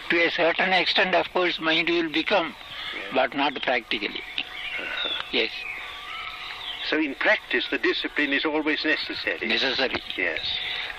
To 0.08 0.16
a 0.25 0.30
certain 0.30 0.73
extent, 0.73 1.14
of 1.14 1.30
course, 1.35 1.61
mind 1.61 1.90
will 1.90 2.08
become, 2.11 2.54
but 3.12 3.37
not 3.37 3.52
practically. 3.61 4.23
Yes, 5.30 5.50
So 6.88 6.97
in 6.97 7.14
practice, 7.16 7.66
the 7.70 7.76
discipline 7.76 8.32
is 8.32 8.47
always 8.47 8.82
necessary. 8.82 9.47
necessary. 9.47 10.00
Yes. 10.16 10.40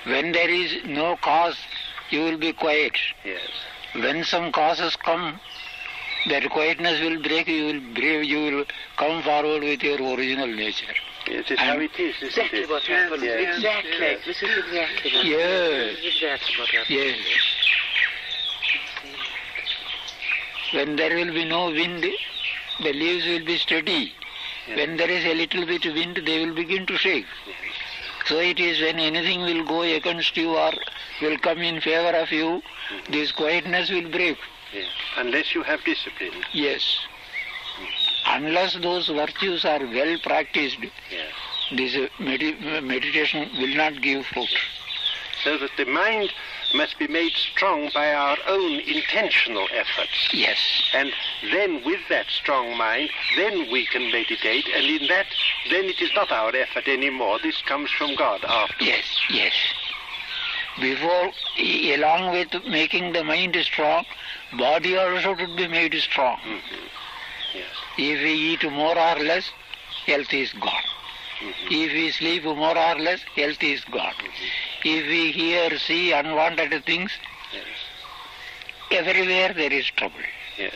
When 0.05 0.31
there 0.31 0.49
is 0.49 0.83
no 0.85 1.17
cause, 1.17 1.57
you 2.09 2.21
will 2.21 2.37
be 2.37 2.53
quiet. 2.53 2.93
Yes. 3.25 3.39
When 3.93 4.23
some 4.23 4.51
causes 4.51 4.95
come, 4.95 5.39
that 6.29 6.49
quietness 6.49 6.99
will 7.01 7.21
break, 7.21 7.47
you 7.47 7.65
will 7.65 7.93
brave, 7.93 8.23
you 8.23 8.39
will 8.55 8.65
come 8.97 9.21
forward 9.23 9.63
with 9.63 9.81
your 9.83 9.97
original 10.01 10.47
nature. 10.47 10.93
It 11.27 11.45
is 11.45 11.49
And- 11.51 11.59
how 11.59 11.79
it 11.79 11.99
is, 11.99 12.15
isn't 12.15 12.27
Exactly 12.27 12.59
it? 12.61 12.69
what 12.69 12.83
happened. 12.83 13.23
Yes. 13.23 13.55
Exactly. 13.57 13.91
Yes. 13.99 14.19
This 14.25 14.41
is 14.43 14.57
exactly 14.57 15.11
what 15.13 15.25
Yes. 15.25 15.95
This 15.95 15.99
is 15.99 16.05
exactly 16.15 16.55
what 16.59 16.69
happened. 16.69 16.95
Yes. 16.97 17.17
When 20.73 20.95
there 20.95 21.15
will 21.15 21.33
be 21.33 21.45
no 21.45 21.67
wind, 21.71 22.03
the 22.03 22.93
leaves 22.93 23.25
will 23.25 23.45
be 23.45 23.57
steady. 23.57 24.13
When 24.75 24.97
there 24.97 25.09
is 25.09 25.25
a 25.25 25.33
little 25.33 25.65
bit 25.65 25.83
of 25.85 25.95
wind, 25.95 26.21
they 26.25 26.45
will 26.45 26.53
begin 26.53 26.85
to 26.85 26.97
shake. 26.97 27.25
So 28.29 28.37
it 28.39 28.59
is 28.59 28.79
when 28.79 28.99
anything 28.99 29.41
will 29.41 29.65
go 29.65 29.81
against 29.81 30.37
you 30.37 30.55
or 30.55 30.71
will 31.21 31.37
come 31.39 31.57
in 31.59 31.81
favor 31.81 32.15
of 32.15 32.31
you, 32.31 32.61
this 33.09 33.31
quietness 33.31 33.89
will 33.89 34.09
break. 34.09 34.37
Yes. 34.71 34.85
Unless 35.17 35.55
you 35.55 35.63
have 35.63 35.83
discipline. 35.83 36.43
Yes. 36.53 36.83
Unless 38.27 38.75
those 38.75 39.07
virtues 39.07 39.65
are 39.65 39.79
well 39.79 40.15
practiced, 40.21 40.77
Yes. 40.79 41.31
this 41.75 41.95
uh, 41.95 42.07
medi- 42.23 42.53
meditation 42.81 43.49
will 43.59 43.75
not 43.75 43.99
give 44.01 44.25
fruit. 44.27 44.49
So 45.43 45.57
that 45.57 45.71
the 45.77 45.85
mind 45.85 46.31
must 46.73 46.97
be 46.99 47.07
made 47.07 47.31
strong 47.33 47.89
by 47.93 48.13
our 48.13 48.37
own 48.47 48.79
intentional 48.81 49.67
efforts. 49.73 50.29
Yes. 50.33 50.57
And 50.93 51.11
then 51.51 51.83
with 51.83 52.01
that 52.09 52.27
strong 52.27 52.77
mind, 52.77 53.09
then 53.35 53.71
we 53.71 53.85
can 53.87 54.11
meditate, 54.11 54.67
and 54.75 54.85
in 54.85 55.07
that, 55.07 55.25
then 55.69 55.85
it 55.85 56.01
is 56.01 56.11
not 56.15 56.31
our 56.31 56.55
effort 56.55 56.87
anymore. 56.87 57.39
This 57.41 57.61
comes 57.63 57.91
from 57.91 58.15
God 58.15 58.43
after. 58.43 58.83
Yes, 58.83 59.05
yes. 59.29 59.53
Before, 60.79 61.31
along 61.57 62.31
with 62.31 62.65
making 62.65 63.13
the 63.13 63.23
mind 63.23 63.55
strong, 63.63 64.05
body 64.57 64.97
also 64.97 65.35
should 65.35 65.55
be 65.57 65.67
made 65.67 65.93
strong. 65.95 66.37
Mm-hmm. 66.37 66.85
Yes. 67.55 67.65
If 67.97 68.21
we 68.21 68.31
eat 68.31 68.63
more 68.71 68.97
or 68.97 69.19
less, 69.19 69.49
health 70.05 70.33
is 70.33 70.53
gone. 70.53 70.83
Mm-hmm. 71.39 71.67
If 71.71 71.93
we 71.93 72.11
sleep 72.11 72.43
more 72.43 72.77
or 72.77 72.95
less, 72.99 73.21
health 73.35 73.63
is 73.63 73.83
gone. 73.85 74.13
Mm-hmm. 74.13 74.87
If 74.89 75.07
we 75.07 75.31
hear, 75.31 75.77
see 75.79 76.11
unwanted 76.11 76.85
things, 76.85 77.11
Yes. 77.53 77.65
everywhere 79.07 79.53
there 79.53 79.71
is 79.73 79.85
trouble. 79.95 80.19
Yes. 80.57 80.73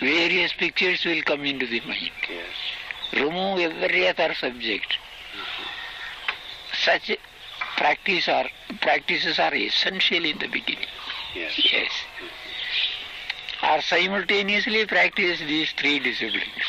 Various 0.00 0.52
pictures 0.52 1.04
will 1.04 1.22
come 1.22 1.44
into 1.44 1.66
the 1.66 1.80
mind. 1.80 2.10
Yes. 2.28 3.22
Remove 3.22 3.60
every 3.60 4.08
other 4.08 4.34
subject. 4.34 4.92
Mm-hmm. 5.32 5.68
Such 6.84 7.16
practice 7.76 8.28
are, 8.28 8.46
practices 8.80 9.38
are 9.38 9.54
essential 9.54 10.24
in 10.24 10.38
the 10.38 10.48
beginning. 10.48 10.88
Yes. 11.34 11.52
Yes. 11.72 11.90
Or 13.62 13.80
simultaneously 13.80 14.84
practice 14.86 15.38
these 15.38 15.70
three 15.78 16.00
disciplines. 16.00 16.66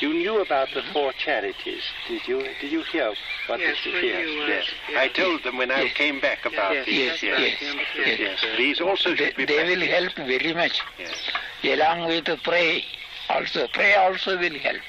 You 0.00 0.14
knew 0.14 0.40
about 0.40 0.68
the 0.72 0.82
four 0.92 1.12
charities, 1.12 1.82
did 2.08 2.26
you? 2.26 2.40
Did 2.60 2.72
you 2.72 2.82
hear 2.84 3.12
what 3.46 3.60
Yes, 3.60 3.76
this 3.84 3.92
when 3.92 4.04
yes, 4.04 4.16
uh, 4.16 4.46
yes. 4.46 4.64
yes. 4.88 4.98
I 4.98 5.08
told 5.08 5.42
them 5.42 5.58
when 5.58 5.70
I 5.70 5.82
Yes. 5.82 5.92
came 5.94 6.20
back 6.20 6.46
about 6.46 6.72
Yes, 6.74 6.86
these. 6.86 7.22
yes, 7.22 7.22
yes, 7.22 7.56
yes, 7.60 7.86
yes. 7.96 8.18
yes. 8.42 8.56
These 8.56 8.80
also 8.80 9.10
They, 9.10 9.16
should 9.26 9.36
be 9.36 9.44
they 9.44 9.62
will 9.76 9.86
help 9.86 10.14
very 10.14 10.54
much. 10.54 10.80
Yes. 10.98 11.30
Along 11.64 12.06
with 12.08 12.24
the 12.24 12.38
pray 12.38 12.84
also. 13.28 13.66
Pray 13.68 13.94
also 13.94 14.38
will 14.38 14.58
help. 14.58 14.80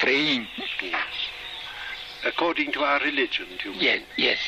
Praying. 0.00 0.48
yes. 0.82 1.06
According 2.24 2.72
to 2.72 2.80
our 2.82 2.98
religion, 3.00 3.46
do 3.62 3.68
you 3.68 3.74
mean? 3.76 3.82
Yes, 3.82 4.00
yes. 4.16 4.38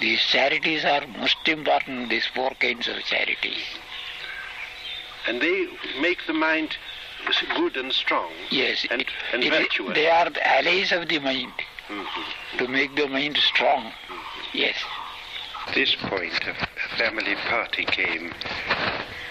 These 0.00 0.20
charities 0.20 0.84
are 0.84 1.06
most 1.06 1.46
important, 1.48 2.08
these 2.10 2.26
four 2.26 2.50
kinds 2.60 2.86
of 2.88 3.02
charities. 3.04 3.64
And 5.28 5.40
they 5.42 5.66
make 6.00 6.26
the 6.26 6.32
mind 6.32 6.76
good 7.56 7.76
and 7.76 7.92
strong. 7.92 8.32
Yes, 8.50 8.86
And- 8.90 9.04
and 9.32 9.44
it- 9.44 9.50
virtuous. 9.52 9.94
they 9.94 10.08
are 10.08 10.30
the 10.30 10.46
allies 10.56 10.90
of 10.92 11.06
the 11.08 11.18
mind 11.18 11.52
Mhm. 11.88 12.58
to 12.58 12.68
make 12.68 12.94
the 12.96 13.06
mind 13.08 13.36
strong. 13.36 13.92
Yes. 14.52 14.76
this 15.74 15.94
point, 15.96 16.32
a, 16.46 16.52
a 16.52 16.88
family 16.96 17.34
party 17.34 17.84
came 17.84 18.32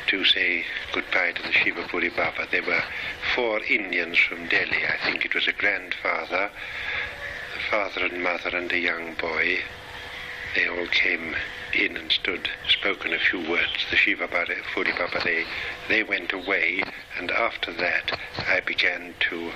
to 0.05 0.23
say 0.23 0.63
goodbye 0.93 1.31
to 1.31 1.41
the 1.41 1.49
Shivapuri 1.51 2.15
Baba. 2.15 2.45
There 2.51 2.61
were 2.61 2.83
four 3.33 3.59
Indians 3.63 4.19
from 4.19 4.47
Delhi. 4.47 4.85
I 4.85 4.97
think 5.03 5.25
it 5.25 5.33
was 5.33 5.47
a 5.47 5.51
grandfather, 5.51 6.51
the 7.55 7.59
father 7.71 8.05
and 8.05 8.21
mother, 8.23 8.55
and 8.55 8.71
a 8.71 8.77
young 8.77 9.15
boy. 9.15 9.63
They 10.53 10.67
all 10.67 10.85
came 10.87 11.35
in 11.73 11.97
and 11.97 12.11
stood, 12.11 12.49
spoken 12.67 13.13
a 13.13 13.19
few 13.19 13.49
words. 13.49 13.85
The 13.89 13.97
Shiva 13.97 14.27
Baba- 14.27 14.55
Puri 14.73 14.91
Baba, 14.93 15.21
they, 15.23 15.45
they 15.87 16.03
went 16.03 16.33
away, 16.33 16.83
and 17.17 17.31
after 17.31 17.71
that 17.73 18.17
I 18.47 18.61
began 18.61 19.13
to 19.29 19.51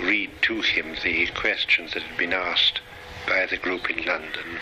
read 0.00 0.30
to 0.42 0.60
him 0.62 0.96
the 1.02 1.26
questions 1.28 1.94
that 1.94 2.02
had 2.02 2.16
been 2.16 2.32
asked 2.32 2.80
by 3.26 3.46
the 3.46 3.56
group 3.56 3.90
in 3.90 4.04
London. 4.04 4.60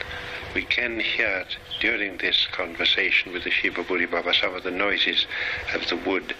We 0.54 0.64
can 0.64 1.00
hear 1.00 1.44
during 1.80 2.18
this 2.18 2.46
conversation 2.52 3.32
with 3.32 3.44
the 3.44 3.50
Shivapuri 3.50 4.10
Baba 4.10 4.34
some 4.34 4.54
of 4.54 4.62
the 4.62 4.70
noises 4.70 5.26
of 5.74 5.88
the 5.88 5.96
wood, 5.96 6.34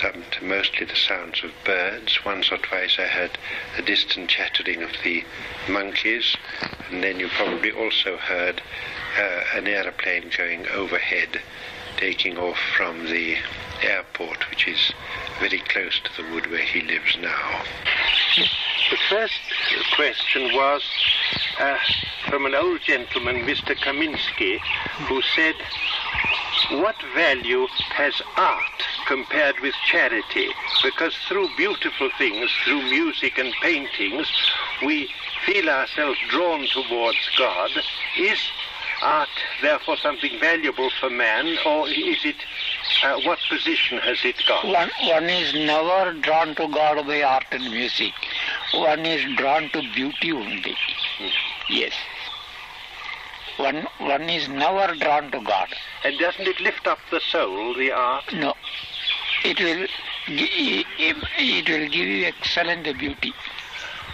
some 0.00 0.24
mostly 0.42 0.86
the 0.86 0.96
sounds 0.96 1.44
of 1.44 1.52
birds. 1.64 2.24
Once 2.24 2.50
or 2.50 2.58
twice 2.58 2.96
I 2.98 3.06
heard 3.06 3.38
the 3.76 3.82
distant 3.82 4.30
chattering 4.30 4.82
of 4.82 4.92
the 5.02 5.24
monkeys, 5.68 6.36
and 6.90 7.02
then 7.02 7.20
you 7.20 7.28
probably 7.28 7.72
also 7.72 8.16
heard 8.16 8.62
uh, 9.16 9.44
an 9.54 9.66
aeroplane 9.66 10.30
going 10.36 10.66
overhead, 10.68 11.40
taking 11.96 12.36
off 12.38 12.58
from 12.76 13.04
the 13.04 13.36
airport, 13.82 14.48
which 14.50 14.66
is 14.66 14.92
very 15.40 15.60
close 15.60 16.00
to 16.00 16.22
the 16.22 16.28
wood 16.32 16.50
where 16.50 16.64
he 16.64 16.80
lives 16.82 17.16
now. 17.20 17.62
The 18.90 18.98
first 19.08 19.40
question 19.94 20.54
was 20.54 20.82
uh, 21.58 21.78
from 22.28 22.46
an 22.46 22.54
old 22.54 22.80
gentleman, 22.82 23.46
Mr. 23.46 23.74
Kaminsky, 23.76 24.58
who 25.08 25.22
said, 25.22 25.54
What 26.80 26.96
value 27.14 27.66
has 27.90 28.20
art 28.36 28.82
compared 29.06 29.60
with 29.60 29.74
charity? 29.86 30.48
Because 30.82 31.14
through 31.28 31.48
beautiful 31.56 32.10
things, 32.18 32.50
through 32.64 32.82
music 32.82 33.38
and 33.38 33.52
paintings, 33.62 34.28
we 34.84 35.08
feel 35.46 35.68
ourselves 35.68 36.18
drawn 36.28 36.66
towards 36.66 37.18
God. 37.38 37.70
Is 38.18 38.40
art 39.04 39.28
therefore 39.62 39.96
something 39.98 40.40
valuable 40.40 40.90
for 40.98 41.10
man, 41.10 41.56
or 41.64 41.86
is 41.88 42.24
it, 42.24 42.36
uh, 43.02 43.20
what 43.24 43.38
position 43.48 43.98
has 43.98 44.18
it 44.24 44.36
got? 44.48 44.66
One, 44.66 44.90
one 45.02 45.24
is 45.24 45.52
never 45.54 46.14
drawn 46.20 46.54
to 46.56 46.68
God 46.68 47.06
by 47.06 47.22
art 47.22 47.44
and 47.52 47.64
music. 47.70 48.12
One 48.72 49.04
is 49.06 49.22
drawn 49.36 49.68
to 49.70 49.82
beauty 49.94 50.32
only. 50.32 50.74
Yes. 51.68 51.92
One, 53.58 53.86
one 53.98 54.22
is 54.22 54.48
never 54.48 54.94
drawn 54.96 55.30
to 55.30 55.40
God. 55.40 55.68
And 56.02 56.18
doesn't 56.18 56.48
it 56.48 56.60
lift 56.60 56.86
up 56.86 56.98
the 57.10 57.20
soul, 57.20 57.74
the 57.74 57.92
art? 57.92 58.24
No. 58.32 58.54
It 59.44 59.60
will, 59.60 59.86
it 60.26 61.68
will 61.68 61.88
give 61.88 61.94
you 61.94 62.26
excellent 62.26 62.84
beauty 62.98 63.32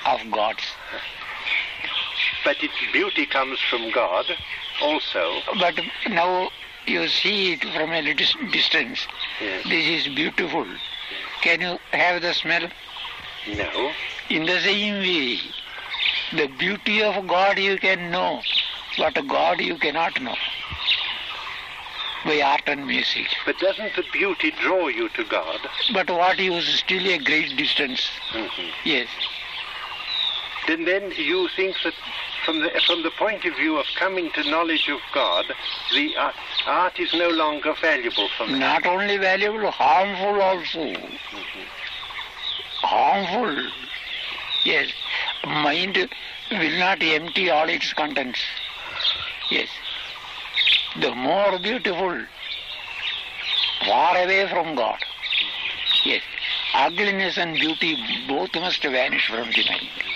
of 0.07 0.21
God's. 0.31 0.65
But 2.45 2.63
its 2.63 2.75
beauty 2.93 3.27
comes 3.27 3.59
from 3.71 3.91
God 3.93 4.27
also. 4.81 5.41
But 5.59 5.81
now 6.09 6.51
you 6.87 7.09
see 7.09 7.53
it 7.53 7.63
from 7.63 7.93
a 7.93 8.03
little 8.03 8.51
distance. 8.51 9.07
Yes. 9.41 9.65
This 9.69 10.07
is 10.07 10.15
beautiful. 10.15 10.67
Can 11.43 11.61
you 11.61 11.79
have 11.93 12.23
the 12.23 12.35
smell? 12.35 12.69
No. 13.49 13.93
In 14.29 14.47
the 14.47 14.61
same 14.61 14.99
way, 14.99 15.41
the 16.33 16.47
beauty 16.59 17.03
of 17.03 17.27
God 17.27 17.59
you 17.59 17.79
can 17.79 18.11
know, 18.11 18.41
but 18.99 19.27
God 19.27 19.61
you 19.61 19.77
cannot 19.77 20.21
know 20.21 20.37
by 22.25 22.41
art 22.43 22.63
and 22.67 22.87
music. 22.87 23.27
But 23.47 23.59
doesn't 23.59 23.97
the 23.97 24.05
beauty 24.13 24.53
draw 24.63 24.89
you 24.89 25.09
to 25.11 25.25
God? 25.25 25.61
But 25.93 26.11
what 26.11 26.39
is 26.39 26.67
still 26.79 27.07
a 27.07 27.19
great 27.19 27.57
distance. 27.57 28.11
Mhm. 28.33 28.71
Yes. 28.85 29.09
Then, 30.67 30.85
then 30.85 31.13
you 31.17 31.49
think 31.57 31.77
that 31.83 31.95
from 32.45 32.61
the, 32.61 32.71
from 32.87 33.03
the 33.03 33.11
point 33.13 33.45
of 33.45 33.55
view 33.57 33.79
of 33.79 33.87
coming 33.99 34.31
to 34.33 34.51
knowledge 34.51 34.89
of 34.89 35.01
God, 35.13 35.47
the 35.93 36.17
uh, 36.17 36.33
art 36.67 36.99
is 36.99 37.13
no 37.15 37.29
longer 37.29 37.75
valuable 37.81 38.29
for 38.37 38.47
man. 38.47 38.61
Not 38.61 38.87
only 38.87 39.17
valuable, 39.17 39.71
harmful 39.71 40.41
also. 40.41 40.95
Harmful. 42.83 43.71
Yes. 44.65 44.93
Mind 45.45 45.97
will 46.51 46.79
not 46.79 47.03
empty 47.03 47.51
all 47.51 47.69
its 47.69 47.93
contents. 47.93 48.41
Yes. 49.51 49.69
The 51.01 51.15
more 51.15 51.59
beautiful, 51.59 52.25
far 53.87 54.17
away 54.17 54.49
from 54.49 54.75
God. 54.75 54.99
Yes. 56.05 56.23
Ugliness 56.75 57.37
and 57.39 57.55
beauty 57.55 57.97
both 58.29 58.55
must 58.55 58.83
vanish 58.83 59.29
from 59.29 59.51
the 59.51 59.65
mind. 59.69 60.10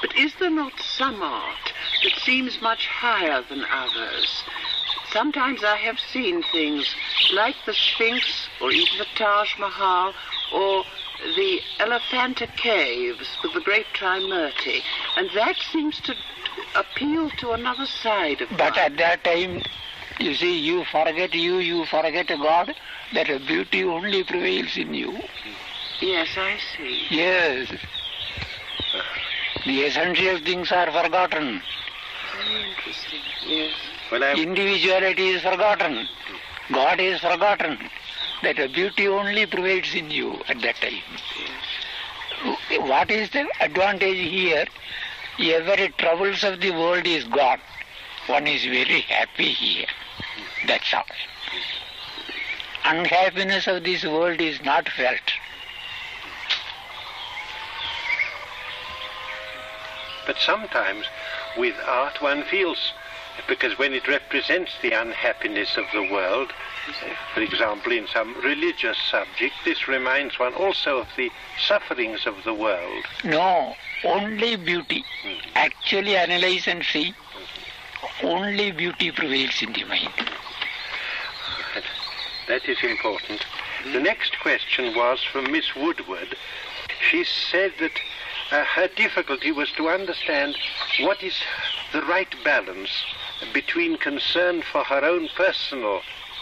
But 0.00 0.16
is 0.16 0.34
there 0.36 0.50
not 0.50 0.72
some 0.80 1.22
art 1.22 1.72
that 2.02 2.18
seems 2.20 2.60
much 2.60 2.86
higher 2.86 3.42
than 3.48 3.64
others? 3.70 4.42
Sometimes 5.12 5.64
I 5.64 5.76
have 5.76 5.98
seen 5.98 6.42
things 6.52 6.94
like 7.34 7.56
the 7.66 7.74
Sphinx 7.74 8.48
or 8.60 8.70
even 8.70 8.98
the 8.98 9.06
Taj 9.16 9.58
Mahal 9.58 10.14
or 10.52 10.84
the 11.36 11.60
Elephanta 11.80 12.46
Caves 12.56 13.28
with 13.42 13.52
the 13.52 13.60
great 13.60 13.86
Trimurti, 13.94 14.80
and 15.16 15.28
that 15.34 15.56
seems 15.72 16.00
to 16.02 16.14
appeal 16.74 17.30
to 17.38 17.52
another 17.52 17.86
side 17.86 18.40
of 18.40 18.48
But 18.56 18.76
at 18.78 18.96
that 18.96 19.24
time, 19.24 19.62
you 20.18 20.34
see, 20.34 20.58
you 20.58 20.84
forget 20.84 21.34
you, 21.34 21.58
you 21.58 21.84
forget 21.86 22.28
God, 22.28 22.74
that 23.12 23.26
beauty 23.46 23.84
only 23.84 24.22
prevails 24.24 24.76
in 24.76 24.94
you. 24.94 25.20
Yes, 26.00 26.28
I 26.36 26.56
see. 26.76 27.06
Yes. 27.10 27.72
The 29.66 29.82
essential 29.82 30.38
things 30.38 30.72
are 30.72 30.90
forgotten. 30.90 31.60
Yes. 33.46 33.72
Well, 34.10 34.22
Individuality 34.22 35.28
is 35.28 35.42
forgotten. 35.42 36.08
God 36.72 37.00
is 37.00 37.20
forgotten. 37.20 37.78
That 38.42 38.56
beauty 38.72 39.06
only 39.08 39.46
prevails 39.46 39.94
in 39.94 40.10
you 40.10 40.40
at 40.48 40.60
that 40.62 40.76
time. 40.76 41.02
What 42.88 43.10
is 43.10 43.28
the 43.30 43.46
advantage 43.60 44.16
here? 44.16 44.66
Every 45.38 45.88
troubles 45.98 46.42
of 46.44 46.60
the 46.60 46.70
world 46.70 47.06
is 47.06 47.24
gone. 47.24 47.60
One 48.26 48.46
is 48.46 48.64
very 48.64 49.00
happy 49.02 49.52
here. 49.52 49.86
That's 50.66 50.94
all. 50.94 51.04
Unhappiness 52.84 53.66
of 53.66 53.84
this 53.84 54.04
world 54.04 54.40
is 54.40 54.62
not 54.62 54.88
felt. 54.88 55.20
But 60.30 60.38
sometimes 60.38 61.06
with 61.58 61.74
art 61.88 62.22
one 62.22 62.44
feels, 62.44 62.92
because 63.48 63.76
when 63.80 63.92
it 63.92 64.06
represents 64.06 64.70
the 64.80 64.92
unhappiness 64.92 65.76
of 65.76 65.86
the 65.92 66.08
world, 66.08 66.52
for 67.34 67.40
example, 67.40 67.90
in 67.90 68.06
some 68.06 68.36
religious 68.44 68.96
subject, 69.10 69.54
this 69.64 69.88
reminds 69.88 70.38
one 70.38 70.54
also 70.54 70.98
of 70.98 71.08
the 71.16 71.32
sufferings 71.66 72.28
of 72.28 72.36
the 72.44 72.54
world. 72.54 73.04
No, 73.24 73.74
only 74.04 74.54
beauty. 74.54 75.04
Hmm. 75.24 75.50
Actually 75.56 76.16
analyze 76.16 76.68
and 76.68 76.84
see. 76.84 77.12
Only 78.22 78.70
beauty 78.70 79.10
prevails 79.10 79.60
in 79.60 79.72
the 79.72 79.82
mind. 79.82 80.12
That 82.46 82.68
is 82.68 82.78
important. 82.84 83.44
The 83.92 83.98
next 83.98 84.38
question 84.38 84.94
was 84.94 85.24
from 85.24 85.50
Miss 85.50 85.74
Woodward. 85.74 86.36
She 87.10 87.24
said 87.24 87.72
that 87.80 87.98
uh, 88.50 88.64
her 88.64 88.88
difficulty 88.88 89.52
was 89.52 89.70
to 89.72 89.88
understand 89.88 90.56
what 91.00 91.22
is 91.22 91.34
the 91.92 92.02
right 92.02 92.34
balance 92.44 92.90
between 93.52 93.96
concern 93.96 94.62
for 94.62 94.84
her 94.84 95.04
own 95.04 95.28
personal 95.36 96.00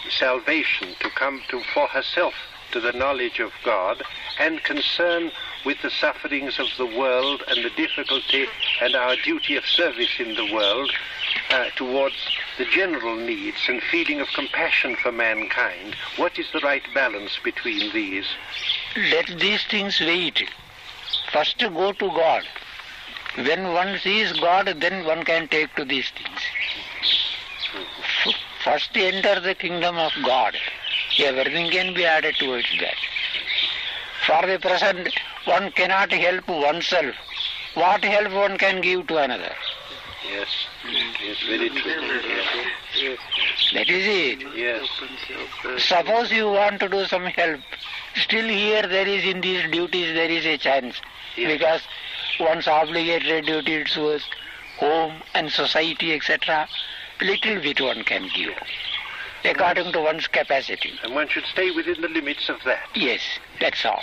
salvation 0.09 0.89
to 0.99 1.09
come 1.11 1.41
to 1.49 1.61
for 1.73 1.87
herself 1.87 2.33
to 2.71 2.79
the 2.79 2.93
knowledge 2.93 3.39
of 3.39 3.51
God 3.63 4.03
and 4.39 4.63
concern 4.63 5.31
with 5.65 5.81
the 5.81 5.89
sufferings 5.89 6.59
of 6.59 6.67
the 6.77 6.85
world 6.85 7.43
and 7.47 7.63
the 7.65 7.69
difficulty 7.71 8.45
and 8.81 8.95
our 8.95 9.15
duty 9.17 9.55
of 9.55 9.65
service 9.65 10.19
in 10.19 10.35
the 10.35 10.53
world 10.53 10.91
uh, 11.49 11.65
towards 11.75 12.15
the 12.57 12.65
general 12.65 13.15
needs 13.15 13.67
and 13.67 13.81
feeling 13.83 14.21
of 14.21 14.27
compassion 14.29 14.95
for 14.95 15.11
mankind. 15.11 15.95
What 16.15 16.39
is 16.39 16.47
the 16.53 16.61
right 16.61 16.83
balance 16.93 17.39
between 17.43 17.91
these? 17.93 18.25
Let 19.11 19.27
these 19.39 19.65
things 19.65 19.99
wait. 19.99 20.47
First 21.31 21.59
go 21.59 21.91
to 21.91 22.07
God. 22.07 22.43
When 23.35 23.73
one 23.73 23.97
sees 23.99 24.33
God, 24.39 24.73
then 24.79 25.05
one 25.05 25.23
can 25.23 25.47
take 25.47 25.75
to 25.75 25.85
these 25.85 26.09
things. 26.11 26.41
First 28.63 28.95
enter 28.95 29.39
the 29.39 29.55
kingdom 29.55 29.97
of 29.97 30.11
God. 30.23 30.55
Everything 31.19 31.69
can 31.71 31.93
be 31.93 32.05
added 32.05 32.35
towards 32.35 32.67
that. 32.79 32.95
For 34.25 34.47
the 34.47 34.59
present, 34.59 35.09
one 35.45 35.71
cannot 35.71 36.11
help 36.11 36.47
oneself. 36.47 37.15
What 37.75 38.03
help 38.03 38.33
one 38.33 38.57
can 38.57 38.81
give 38.81 39.07
to 39.07 39.17
another? 39.17 39.53
Yes, 40.29 40.47
yes, 41.23 41.37
very 41.47 41.69
true. 41.69 43.15
That 43.73 43.89
is 43.89 44.05
it. 44.05 44.55
yes. 44.55 44.87
Suppose 45.81 46.31
you 46.31 46.47
want 46.47 46.79
to 46.81 46.89
do 46.89 47.05
some 47.05 47.25
help, 47.25 47.61
still 48.15 48.47
here 48.47 48.83
there 48.87 49.07
is 49.07 49.23
in 49.23 49.41
these 49.41 49.69
duties 49.71 50.13
there 50.13 50.29
is 50.29 50.45
a 50.45 50.57
chance. 50.57 50.95
Because 51.35 51.81
one's 52.39 52.67
obligatory 52.67 53.41
duty 53.41 53.83
towards 53.85 54.23
home 54.77 55.21
and 55.33 55.51
society, 55.51 56.13
etc., 56.13 56.67
little 57.21 57.61
bit 57.61 57.81
one 57.81 58.03
can 58.03 58.29
give, 58.33 58.53
according 59.43 59.91
to 59.91 60.01
one's 60.01 60.27
capacity. 60.27 60.93
And 61.03 61.13
one 61.13 61.27
should 61.27 61.45
stay 61.45 61.71
within 61.71 62.01
the 62.01 62.07
limits 62.07 62.49
of 62.49 62.57
that. 62.65 62.87
Yes, 62.95 63.21
that's 63.59 63.85
all. 63.85 64.01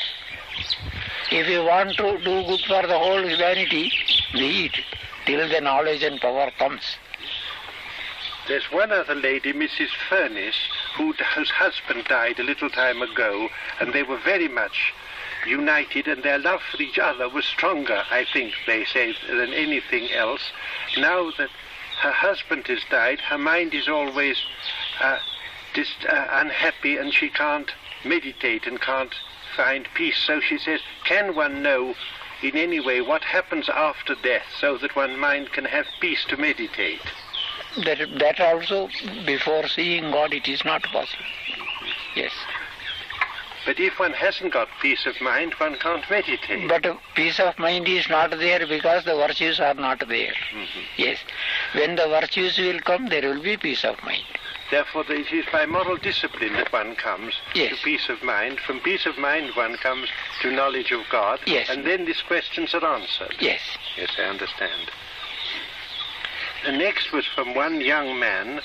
If 1.31 1.49
you 1.49 1.65
want 1.65 1.97
to 1.97 2.19
do 2.19 2.45
good 2.45 2.61
for 2.67 2.87
the 2.87 2.99
whole 2.99 3.23
humanity, 3.23 3.91
be 4.33 4.67
it 4.67 4.79
till 5.25 5.49
the 5.49 5.61
knowledge 5.61 6.03
and 6.03 6.21
power 6.21 6.51
comes. 6.59 6.83
There's 8.49 8.71
one 8.71 8.93
other 8.93 9.17
lady, 9.17 9.53
Mrs. 9.53 9.89
Furniss, 10.09 10.55
who, 10.97 11.13
whose 11.35 11.51
husband 11.51 12.05
died 12.05 12.39
a 12.39 12.45
little 12.45 12.71
time 12.71 13.03
ago, 13.03 13.49
and 13.81 13.93
they 13.93 14.05
were 14.05 14.19
very 14.19 14.47
much 14.47 14.95
united, 15.47 16.07
and 16.07 16.23
their 16.23 16.39
love 16.39 16.61
for 16.71 16.81
each 16.81 16.97
other 16.97 17.29
was 17.29 17.45
stronger, 17.45 18.05
I 18.09 18.25
think, 18.33 18.55
they 18.67 18.85
say, 18.85 19.17
than 19.29 19.53
anything 19.53 20.13
else. 20.13 20.53
Now 20.97 21.33
that 21.39 21.51
her 22.03 22.13
husband 22.13 22.69
has 22.69 22.85
died, 22.89 23.19
her 23.21 23.39
mind 23.39 23.75
is 23.75 23.89
always 23.89 24.37
uh, 25.01 25.19
dis- 25.75 26.05
uh, 26.09 26.27
unhappy, 26.31 26.99
and 26.99 27.13
she 27.13 27.29
can't 27.29 27.73
meditate 28.05 28.69
and 28.69 28.81
can't 28.81 29.15
find 29.57 29.89
peace. 29.95 30.19
So 30.25 30.39
she 30.39 30.59
says, 30.59 30.81
can 31.05 31.35
one 31.35 31.63
know 31.63 31.97
in 32.43 32.57
any 32.57 32.79
way 32.79 33.01
what 33.01 33.25
happens 33.25 33.69
after 33.69 34.15
death 34.15 34.47
so 34.61 34.79
that 34.79 34.95
one 34.95 35.19
mind 35.19 35.51
can 35.51 35.65
have 35.65 35.87
peace 36.01 36.25
to 36.29 36.37
meditate? 36.37 37.01
That, 37.85 37.99
that 38.19 38.41
also, 38.41 38.89
before 39.25 39.67
seeing 39.69 40.11
God, 40.11 40.33
it 40.33 40.49
is 40.49 40.65
not 40.65 40.83
possible. 40.85 41.25
Yes. 42.15 42.33
But 43.67 43.81
if 43.81 43.99
one 43.99 44.13
hasn't 44.13 44.53
got 44.53 44.69
peace 44.81 45.07
of 45.07 45.21
mind, 45.21 45.55
one 45.55 45.77
can't 45.77 46.09
meditate. 46.09 46.69
But 46.69 46.87
peace 47.17 47.41
of 47.41 47.59
mind 47.59 47.89
is 47.89 48.09
not 48.09 48.31
there 48.31 48.65
because 48.67 49.05
the 49.05 49.15
virtues 49.17 49.59
are 49.59 49.75
not 49.75 49.99
there. 50.09 50.33
Mm-hmm. 50.55 50.81
Yes. 50.97 51.19
When 51.75 51.97
the 51.97 52.07
virtues 52.07 52.57
will 52.59 52.79
come, 52.81 53.09
there 53.09 53.29
will 53.29 53.43
be 53.43 53.57
peace 53.57 53.85
of 53.85 54.01
mind. 54.05 54.23
Therefore, 54.71 55.05
it 55.09 55.33
is 55.33 55.45
by 55.53 55.67
moral 55.67 55.97
discipline 55.97 56.53
that 56.55 56.73
one 56.73 56.97
comes 56.97 57.35
Yes. 57.55 57.71
to 57.77 57.85
peace 57.85 58.09
of 58.09 58.23
mind. 58.23 58.59
From 58.61 58.81
peace 58.81 59.05
of 59.07 59.19
mind, 59.19 59.51
one 59.55 59.77
comes 59.77 60.09
to 60.43 60.51
knowledge 60.51 60.91
of 60.93 61.03
God. 61.11 61.41
Yes. 61.47 61.69
And 61.69 61.85
then 61.85 62.05
these 62.05 62.23
questions 62.23 62.73
are 62.75 62.85
answered. 62.85 63.35
Yes. 63.41 63.61
Yes, 63.97 64.11
I 64.19 64.23
understand. 64.23 64.91
The 66.67 66.73
next 66.73 67.13
was 67.13 67.25
from 67.27 67.55
one 67.55 67.81
young 67.81 68.19
man 68.19 68.61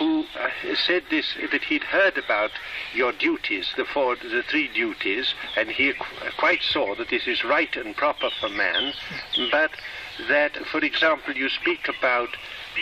who 0.00 0.26
uh, 0.36 0.48
said 0.74 1.04
this 1.10 1.32
that 1.52 1.62
he'd 1.62 1.84
heard 1.84 2.18
about 2.18 2.50
your 2.92 3.12
duties, 3.12 3.72
the 3.76 3.84
four, 3.84 4.16
the 4.16 4.42
three 4.42 4.66
duties, 4.66 5.32
and 5.56 5.70
he 5.70 5.92
qu- 5.92 6.30
quite 6.38 6.60
saw 6.60 6.96
that 6.96 7.08
this 7.08 7.28
is 7.28 7.44
right 7.44 7.76
and 7.76 7.96
proper 7.96 8.30
for 8.40 8.48
man, 8.48 8.92
but 9.52 9.70
that, 10.28 10.56
for 10.72 10.84
example, 10.84 11.36
you 11.36 11.48
speak 11.48 11.86
about 11.86 12.30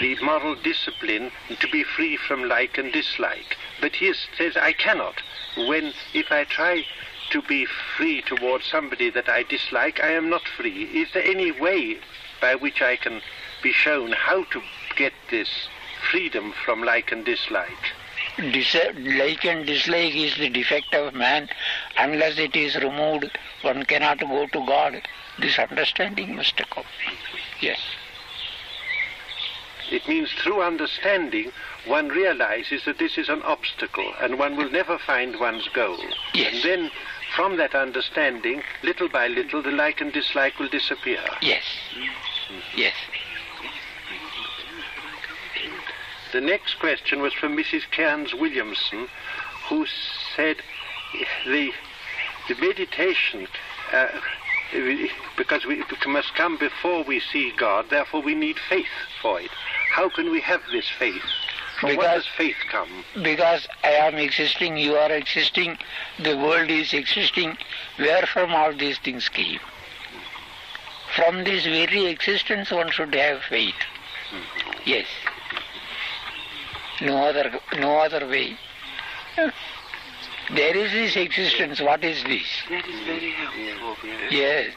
the 0.00 0.16
moral 0.22 0.54
discipline 0.54 1.30
to 1.60 1.68
be 1.68 1.82
free 1.84 2.16
from 2.16 2.48
like 2.48 2.78
and 2.78 2.90
dislike. 2.90 3.58
But 3.82 3.94
he 3.94 4.14
says, 4.38 4.56
I 4.56 4.72
cannot. 4.72 5.20
When, 5.58 5.92
if 6.14 6.32
I 6.32 6.44
try 6.44 6.86
to 7.32 7.42
be 7.42 7.66
free 7.98 8.22
towards 8.22 8.64
somebody 8.64 9.10
that 9.10 9.28
I 9.28 9.42
dislike, 9.42 10.00
I 10.02 10.12
am 10.12 10.30
not 10.30 10.48
free. 10.56 10.84
Is 10.84 11.12
there 11.12 11.22
any 11.22 11.52
way 11.52 11.98
by 12.40 12.54
which 12.54 12.80
I 12.80 12.96
can 12.96 13.20
be 13.64 13.72
shown 13.72 14.12
how 14.12 14.44
to 14.44 14.60
get 14.94 15.14
this 15.30 15.48
freedom 16.10 16.52
from 16.64 16.84
like 16.84 17.10
and 17.10 17.24
dislike? 17.24 17.70
Dis- 18.36 18.76
like 18.98 19.44
and 19.44 19.66
dislike 19.66 20.14
is 20.14 20.36
the 20.36 20.50
defect 20.50 20.94
of 20.94 21.14
man. 21.14 21.48
Unless 21.96 22.38
it 22.38 22.54
is 22.54 22.76
removed, 22.76 23.30
one 23.62 23.84
cannot 23.84 24.20
go 24.20 24.46
to 24.46 24.66
God. 24.66 25.00
This 25.38 25.58
understanding 25.58 26.36
must 26.36 26.56
come. 26.70 26.84
Yes. 27.60 27.80
It 29.90 30.06
means 30.08 30.30
through 30.32 30.62
understanding, 30.62 31.50
one 31.86 32.08
realizes 32.08 32.84
that 32.84 32.98
this 32.98 33.16
is 33.16 33.28
an 33.28 33.42
obstacle 33.42 34.12
and 34.20 34.38
one 34.38 34.56
will 34.56 34.70
never 34.70 34.98
find 34.98 35.40
one's 35.40 35.68
goal. 35.68 35.98
Yes. 36.34 36.54
And 36.54 36.62
then, 36.62 36.90
from 37.34 37.56
that 37.56 37.74
understanding, 37.74 38.62
little 38.82 39.08
by 39.08 39.28
little, 39.28 39.62
the 39.62 39.70
like 39.70 40.00
and 40.00 40.12
dislike 40.12 40.58
will 40.58 40.68
disappear. 40.68 41.24
Yes. 41.40 41.64
Yes. 42.76 42.94
The 46.34 46.40
next 46.40 46.80
question 46.80 47.22
was 47.22 47.32
from 47.32 47.56
Mrs. 47.56 47.88
Cairns 47.92 48.34
Williamson, 48.34 49.06
who 49.68 49.86
said 50.34 50.56
the, 51.46 51.70
the 52.48 52.56
meditation, 52.56 53.46
uh, 53.92 54.08
because 55.36 55.64
we, 55.64 55.80
it 55.82 56.08
must 56.08 56.34
come 56.34 56.56
before 56.56 57.04
we 57.04 57.20
see 57.20 57.52
God, 57.56 57.88
therefore 57.88 58.20
we 58.20 58.34
need 58.34 58.56
faith 58.68 58.88
for 59.22 59.40
it. 59.40 59.52
How 59.92 60.08
can 60.08 60.32
we 60.32 60.40
have 60.40 60.60
this 60.72 60.88
faith? 60.98 61.22
From 61.78 61.90
Because- 61.90 62.24
does 62.24 62.26
faith 62.36 62.56
come? 62.68 63.04
Because 63.22 63.68
I 63.84 63.92
am 63.92 64.16
existing, 64.16 64.76
you 64.76 64.96
are 64.96 65.12
existing, 65.12 65.78
the 66.18 66.36
world 66.36 66.68
is 66.68 66.92
existing, 66.92 67.56
where 67.94 68.26
from 68.26 68.52
all 68.52 68.72
these 68.72 68.98
things 68.98 69.28
came? 69.28 69.60
From 71.14 71.44
this 71.44 71.62
very 71.62 72.06
existence 72.06 72.72
one 72.72 72.90
should 72.90 73.14
have 73.14 73.40
faith. 73.44 73.76
Yes. 74.84 75.06
No 77.00 77.16
other 77.24 77.60
no 77.78 77.98
other 77.98 78.26
way. 78.26 78.56
There 80.54 80.76
is 80.76 80.92
this 80.92 81.16
existence, 81.16 81.80
what 81.80 82.04
is 82.04 82.22
this? 82.24 82.46
That 82.68 82.86
is 82.86 83.00
very 83.06 83.30
helpful. 83.30 84.10
Yes. 84.30 84.74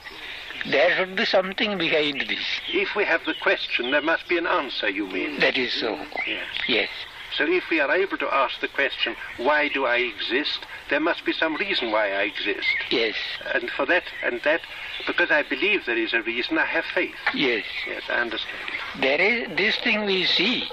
There 0.66 0.96
should 0.96 1.16
be 1.16 1.26
something 1.26 1.78
behind 1.78 2.22
this. 2.22 2.46
If 2.74 2.96
we 2.96 3.04
have 3.06 3.24
the 3.26 3.36
question, 3.42 3.92
there 3.92 4.02
must 4.02 4.28
be 4.28 4.38
an 4.38 4.48
answer, 4.48 4.90
you 4.90 5.08
mean? 5.08 5.40
That 5.40 5.58
is 5.58 5.74
so. 5.74 5.96
Yes. 6.26 6.46
Yes. 6.68 6.90
So 7.36 7.46
if 7.46 7.70
we 7.70 7.80
are 7.80 7.92
able 7.92 8.18
to 8.18 8.34
ask 8.34 8.60
the 8.62 8.68
question, 8.70 9.16
why 9.38 9.68
do 9.70 9.86
I 9.86 9.98
exist? 9.98 10.66
There 10.90 11.00
must 11.00 11.26
be 11.26 11.34
some 11.34 11.56
reason 11.56 11.92
why 11.92 12.12
I 12.12 12.24
exist. 12.24 12.68
Yes. 12.90 13.16
And 13.54 13.70
for 13.72 13.86
that, 13.86 14.04
and 14.24 14.42
that, 14.44 14.62
because 15.06 15.30
I 15.30 15.44
believe 15.44 15.86
there 15.86 15.98
is 15.98 16.14
a 16.14 16.22
reason, 16.22 16.58
I 16.58 16.66
have 16.66 16.86
faith. 16.94 17.16
Yes. 17.34 17.66
Yes, 17.88 18.04
I 18.10 18.22
understand. 18.22 18.58
There 19.00 19.20
is 19.20 19.58
this 19.58 19.76
thing 19.78 20.06
we 20.06 20.26
see. 20.26 20.64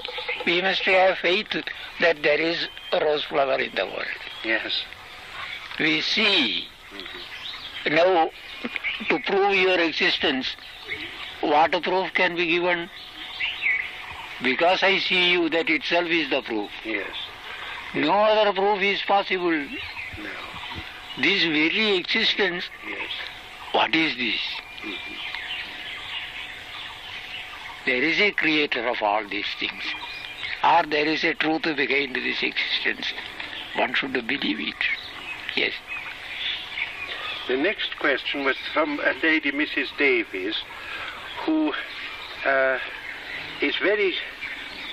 We 0.45 0.61
must 0.61 0.81
have 0.83 1.17
faith 1.17 1.47
that 1.99 2.23
there 2.23 2.39
is 2.39 2.67
a 2.91 2.99
rose 2.99 3.23
flower 3.25 3.59
in 3.59 3.75
the 3.75 3.85
world. 3.85 4.05
Yes. 4.43 4.83
We 5.79 6.01
see. 6.01 6.65
Mm-hmm. 6.93 7.95
Now, 7.95 8.29
to 9.09 9.19
prove 9.19 9.55
your 9.55 9.79
existence, 9.79 10.55
what 11.41 11.71
proof 11.83 12.13
can 12.13 12.35
be 12.35 12.47
given? 12.47 12.89
Because 14.43 14.83
I 14.83 14.99
see 14.99 15.31
you, 15.31 15.49
that 15.49 15.69
itself 15.69 16.07
is 16.09 16.29
the 16.29 16.41
proof. 16.41 16.69
Yes. 16.83 17.09
No 17.93 18.11
other 18.11 18.51
proof 18.53 18.81
is 18.81 19.01
possible. 19.03 19.51
No. 19.51 20.29
This 21.21 21.43
very 21.43 21.95
existence, 21.97 22.65
Yes. 22.87 23.09
what 23.71 23.95
is 23.95 24.15
this? 24.17 24.39
There 27.85 28.03
is 28.03 28.19
a 28.19 28.31
creator 28.31 28.87
of 28.87 29.01
all 29.01 29.23
these 29.27 29.45
things. 29.59 29.83
Or 30.63 30.83
there 30.83 31.05
is 31.05 31.23
a 31.23 31.33
truth 31.35 31.61
behind 31.63 32.15
this 32.15 32.41
existence. 32.41 33.13
One 33.75 33.93
should 33.93 34.13
believe 34.13 34.59
it. 34.59 34.75
Yes. 35.55 35.73
The 37.47 37.57
next 37.57 37.97
question 37.99 38.43
was 38.43 38.57
from 38.73 38.99
a 38.99 39.13
lady, 39.23 39.51
Mrs. 39.51 39.95
Davies, 39.97 40.55
who 41.45 41.71
uh, 42.45 42.79
is 43.61 43.75
very 43.77 44.13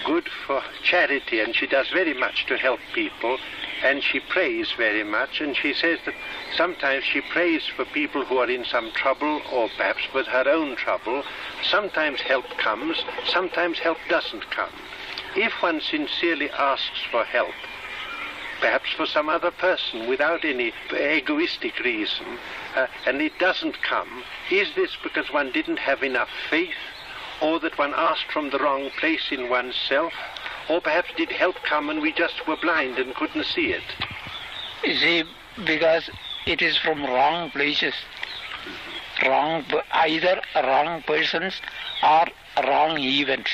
good 0.04 0.28
for 0.46 0.62
charity, 0.82 1.40
and 1.40 1.54
she 1.54 1.66
does 1.66 1.88
very 1.90 2.14
much 2.14 2.46
to 2.46 2.56
help 2.56 2.80
people, 2.94 3.38
and 3.84 4.02
she 4.02 4.20
prays 4.20 4.72
very 4.76 5.04
much, 5.04 5.40
and 5.40 5.56
she 5.56 5.72
says 5.72 5.98
that 6.04 6.14
sometimes 6.56 7.04
she 7.04 7.20
prays 7.20 7.62
for 7.76 7.84
people 7.86 8.24
who 8.24 8.38
are 8.38 8.50
in 8.50 8.64
some 8.64 8.90
trouble, 8.92 9.40
or 9.52 9.68
perhaps 9.76 10.02
with 10.14 10.26
her 10.26 10.48
own 10.48 10.76
trouble. 10.76 11.22
Sometimes 11.62 12.20
help 12.20 12.46
comes, 12.58 13.02
sometimes 13.26 13.78
help 13.78 13.98
doesn't 14.08 14.50
come. 14.50 14.72
If 15.36 15.52
one 15.62 15.80
sincerely 15.80 16.50
asks 16.50 17.02
for 17.10 17.24
help, 17.24 17.54
perhaps 18.60 18.92
for 18.96 19.06
some 19.06 19.28
other 19.28 19.50
person 19.50 20.08
without 20.08 20.44
any 20.44 20.72
egoistic 20.92 21.78
reason, 21.80 22.38
uh, 22.76 22.86
and 23.06 23.20
it 23.20 23.38
doesn't 23.38 23.82
come, 23.82 24.22
is 24.50 24.68
this 24.74 24.96
because 25.02 25.32
one 25.32 25.50
didn't 25.52 25.78
have 25.78 26.02
enough 26.02 26.28
faith, 26.48 26.74
or 27.42 27.58
that 27.60 27.76
one 27.76 27.92
asked 27.96 28.30
from 28.32 28.50
the 28.50 28.58
wrong 28.58 28.88
place 29.00 29.28
in 29.32 29.48
oneself, 29.50 30.12
or 30.68 30.80
perhaps 30.80 31.10
did 31.16 31.32
help 31.32 31.56
come 31.68 31.90
and 31.90 32.00
we 32.00 32.12
just 32.12 32.46
were 32.46 32.56
blind 32.56 32.98
and 32.98 33.14
couldn't 33.16 33.44
see 33.44 33.72
it? 33.72 33.82
You 34.84 34.96
see, 34.96 35.24
because 35.66 36.08
it 36.46 36.62
is 36.62 36.78
from 36.78 37.04
wrong 37.04 37.50
places, 37.50 37.94
wrong, 39.26 39.64
either 39.92 40.40
wrong 40.54 41.02
persons 41.02 41.60
or 42.02 42.26
wrong 42.64 42.98
events. 42.98 43.50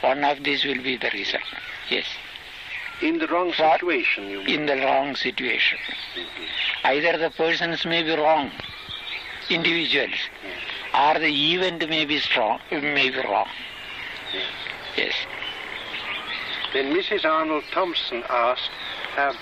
One 0.00 0.24
of 0.24 0.42
these 0.42 0.64
will 0.64 0.82
be 0.82 0.96
the 0.96 1.10
reason. 1.12 1.40
Yes. 1.90 2.06
In 3.02 3.18
the 3.18 3.28
wrong 3.28 3.52
For- 3.52 3.72
situation, 3.72 4.28
you 4.28 4.38
mean? 4.38 4.60
in 4.60 4.66
the 4.66 4.76
wrong 4.84 5.14
situation. 5.14 5.78
Mm-hmm. 6.16 6.86
Either 6.86 7.18
the 7.18 7.30
persons 7.30 7.84
may 7.84 8.02
be 8.02 8.16
wrong, 8.16 8.50
individuals, 9.48 10.10
mm-hmm. 10.10 10.77
Or 10.94 11.18
the 11.18 11.54
event 11.54 11.88
may 11.88 12.04
be 12.04 12.18
strong, 12.18 12.60
may 12.70 13.10
be 13.10 13.18
wrong. 13.18 13.48
Yes. 14.96 15.14
Then 16.72 16.94
Mrs. 16.94 17.24
Arnold 17.24 17.64
Thompson 17.72 18.22
asked, 18.28 18.70
um, 19.16 19.34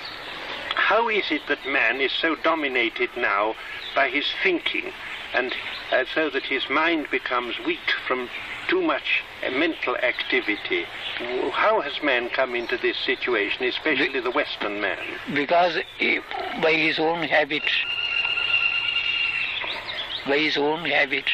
how 0.75 1.09
is 1.09 1.25
it 1.31 1.43
that 1.49 1.67
man 1.67 2.01
is 2.01 2.13
so 2.13 2.37
dominated 2.37 3.11
now 3.17 3.55
by 3.95 4.09
his 4.09 4.27
thinking, 4.43 4.93
and 5.35 5.53
uh, 5.91 6.05
so 6.15 6.31
that 6.31 6.45
his 6.45 6.69
mind 6.71 7.09
becomes 7.11 7.59
weak 7.67 7.91
from 8.07 8.29
too 8.69 8.83
much 8.83 9.25
uh, 9.45 9.51
mental 9.51 9.97
activity? 9.97 10.85
How 11.53 11.81
has 11.81 12.01
man 12.03 12.29
come 12.31 12.55
into 12.55 12.77
this 12.77 12.97
situation, 12.99 13.65
especially 13.65 14.21
the 14.21 14.31
Western 14.31 14.81
man? 14.81 14.99
Because 15.35 15.79
by 16.63 16.75
his 16.75 16.99
own 16.99 17.25
habit, 17.25 17.65
by 20.27 20.39
his 20.39 20.57
own 20.57 20.85
habit, 20.85 21.25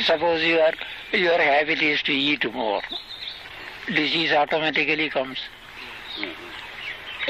suppose 0.00 0.42
your, 0.42 0.70
your 1.12 1.38
habit 1.38 1.82
is 1.82 2.02
to 2.02 2.12
eat 2.12 2.52
more, 2.52 2.82
disease 3.86 4.32
automatically 4.32 5.10
comes. 5.10 5.38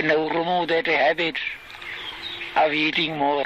Now 0.03 0.29
remove 0.29 0.69
that 0.69 0.87
habit 0.87 1.37
of 2.57 2.73
eating 2.73 3.17
more, 3.17 3.45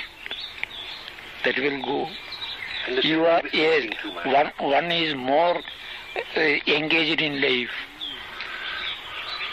that 1.45 1.59
will 1.59 1.83
go. 1.83 2.09
You 3.03 3.27
are 3.27 3.43
yes. 3.53 3.83
thinking 3.83 3.99
too 4.03 4.13
much. 4.15 4.27
One 4.27 4.71
one 4.71 4.93
is 4.93 5.15
more 5.15 5.61
uh, 6.37 6.41
engaged 6.41 7.21
in 7.21 7.41
life. 7.41 7.71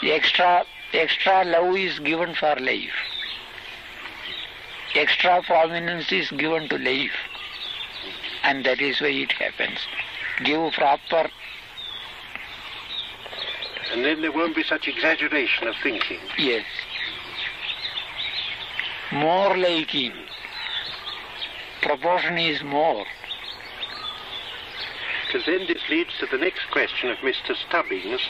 Extra 0.02 0.64
extra 0.94 1.44
love 1.44 1.76
is 1.76 1.98
given 1.98 2.34
for 2.34 2.56
life. 2.56 2.96
Extra 4.94 5.42
prominence 5.42 6.10
is 6.10 6.30
given 6.30 6.68
to 6.70 6.78
life, 6.78 7.12
and 8.46 8.64
that 8.64 8.80
is 8.80 9.00
why 9.00 9.08
it 9.08 9.32
happens. 9.32 9.78
Give 10.44 10.72
proper 10.72 11.28
And 13.92 14.04
then 14.04 14.22
there 14.22 14.32
won't 14.32 14.54
be 14.54 14.62
such 14.62 14.86
exaggeration 14.88 15.66
of 15.68 15.74
thinking. 15.82 16.20
yes. 16.38 16.64
More 19.12 19.56
like 19.56 19.68
liking. 19.92 20.12
Proportion 21.82 22.38
is 22.38 22.62
more. 22.62 23.04
Because 25.26 25.46
then 25.46 25.66
this 25.66 25.82
leads 25.88 26.10
to 26.20 26.26
the 26.26 26.38
next 26.38 26.70
question 26.70 27.10
of 27.10 27.18
Mr. 27.18 27.54
Stubbings. 27.68 28.20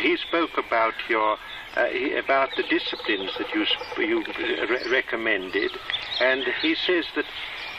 He 0.00 0.16
spoke 0.16 0.56
about 0.58 0.94
your 1.08 1.38
uh, 1.76 1.86
about 2.18 2.50
the 2.56 2.62
disciplines 2.64 3.30
that 3.38 3.48
you 3.54 3.66
you 3.98 4.24
re- 4.38 4.90
recommended, 4.90 5.70
and 6.20 6.44
he 6.62 6.74
says 6.74 7.04
that 7.16 7.24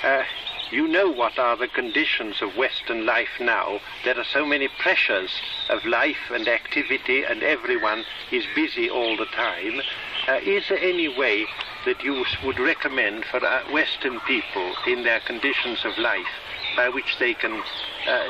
uh, 0.03 0.23
you 0.71 0.87
know 0.87 1.09
what 1.09 1.39
are 1.39 1.57
the 1.57 1.67
conditions 1.67 2.41
of 2.41 2.55
Western 2.55 3.05
life 3.05 3.39
now. 3.39 3.79
There 4.03 4.17
are 4.17 4.23
so 4.23 4.45
many 4.45 4.67
pressures 4.67 5.31
of 5.69 5.83
life 5.85 6.29
and 6.31 6.47
activity, 6.47 7.23
and 7.23 7.41
everyone 7.41 8.05
is 8.31 8.45
busy 8.55 8.89
all 8.89 9.17
the 9.17 9.25
time. 9.25 9.81
Uh, 10.27 10.39
is 10.43 10.63
there 10.69 10.79
any 10.79 11.07
way 11.07 11.45
that 11.85 12.03
you 12.03 12.23
would 12.43 12.59
recommend 12.59 13.25
for 13.25 13.43
uh, 13.43 13.63
Western 13.71 14.19
people 14.21 14.73
in 14.85 15.03
their 15.03 15.19
conditions 15.21 15.83
of 15.85 15.97
life 15.97 16.27
by 16.75 16.89
which 16.89 17.17
they 17.19 17.33
can 17.33 17.63
uh, 18.07 18.27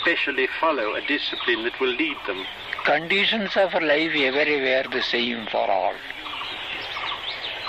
specially 0.00 0.48
follow 0.60 0.94
a 0.94 1.00
discipline 1.06 1.64
that 1.64 1.78
will 1.80 1.94
lead 1.94 2.16
them? 2.26 2.44
Conditions 2.84 3.56
of 3.56 3.72
life 3.74 4.12
everywhere 4.14 4.84
the 4.90 5.02
same 5.02 5.46
for 5.46 5.68
all. 5.68 5.94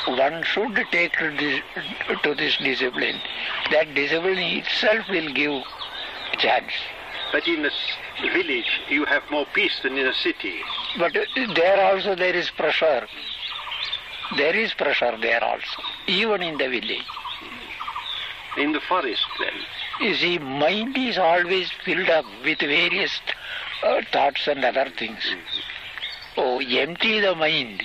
One 0.08 0.44
should 0.44 0.76
take 0.92 1.14
to 1.14 1.32
this, 1.38 1.62
to 2.24 2.34
this 2.36 2.58
discipline. 2.58 3.20
That 3.72 3.94
discipline 3.94 4.38
itself 4.38 5.08
will 5.10 5.32
give 5.34 5.64
chance. 6.38 6.72
But 7.32 7.48
in 7.48 7.66
a 7.66 7.72
village, 8.34 8.82
you 8.90 9.06
have 9.06 9.24
more 9.30 9.46
peace 9.54 9.80
than 9.84 9.98
in 9.98 10.08
a 10.08 10.14
city. 10.14 10.60
But 10.98 11.14
there 11.56 11.82
also 11.86 12.16
there 12.16 12.36
is 12.36 12.50
pressure. 12.50 13.08
There 14.38 14.56
is 14.56 14.74
pressure 14.74 15.18
there 15.22 15.44
also, 15.44 15.82
even 16.08 16.42
in 16.42 16.58
the 16.58 16.70
village. 16.70 17.06
In 18.58 18.72
the 18.74 18.82
forest, 18.82 19.26
then. 19.40 19.54
You 20.08 20.16
see, 20.16 20.40
mind 20.40 20.98
is 20.98 21.18
always 21.18 21.70
filled 21.86 22.10
up 22.10 22.26
with 22.44 22.60
various 22.60 23.20
uh, 23.84 24.02
thoughts 24.12 24.48
and 24.48 24.64
other 24.66 24.90
things. 24.98 25.24
Oh, 26.36 26.60
empty 26.60 27.20
the 27.20 27.36
mind. 27.36 27.84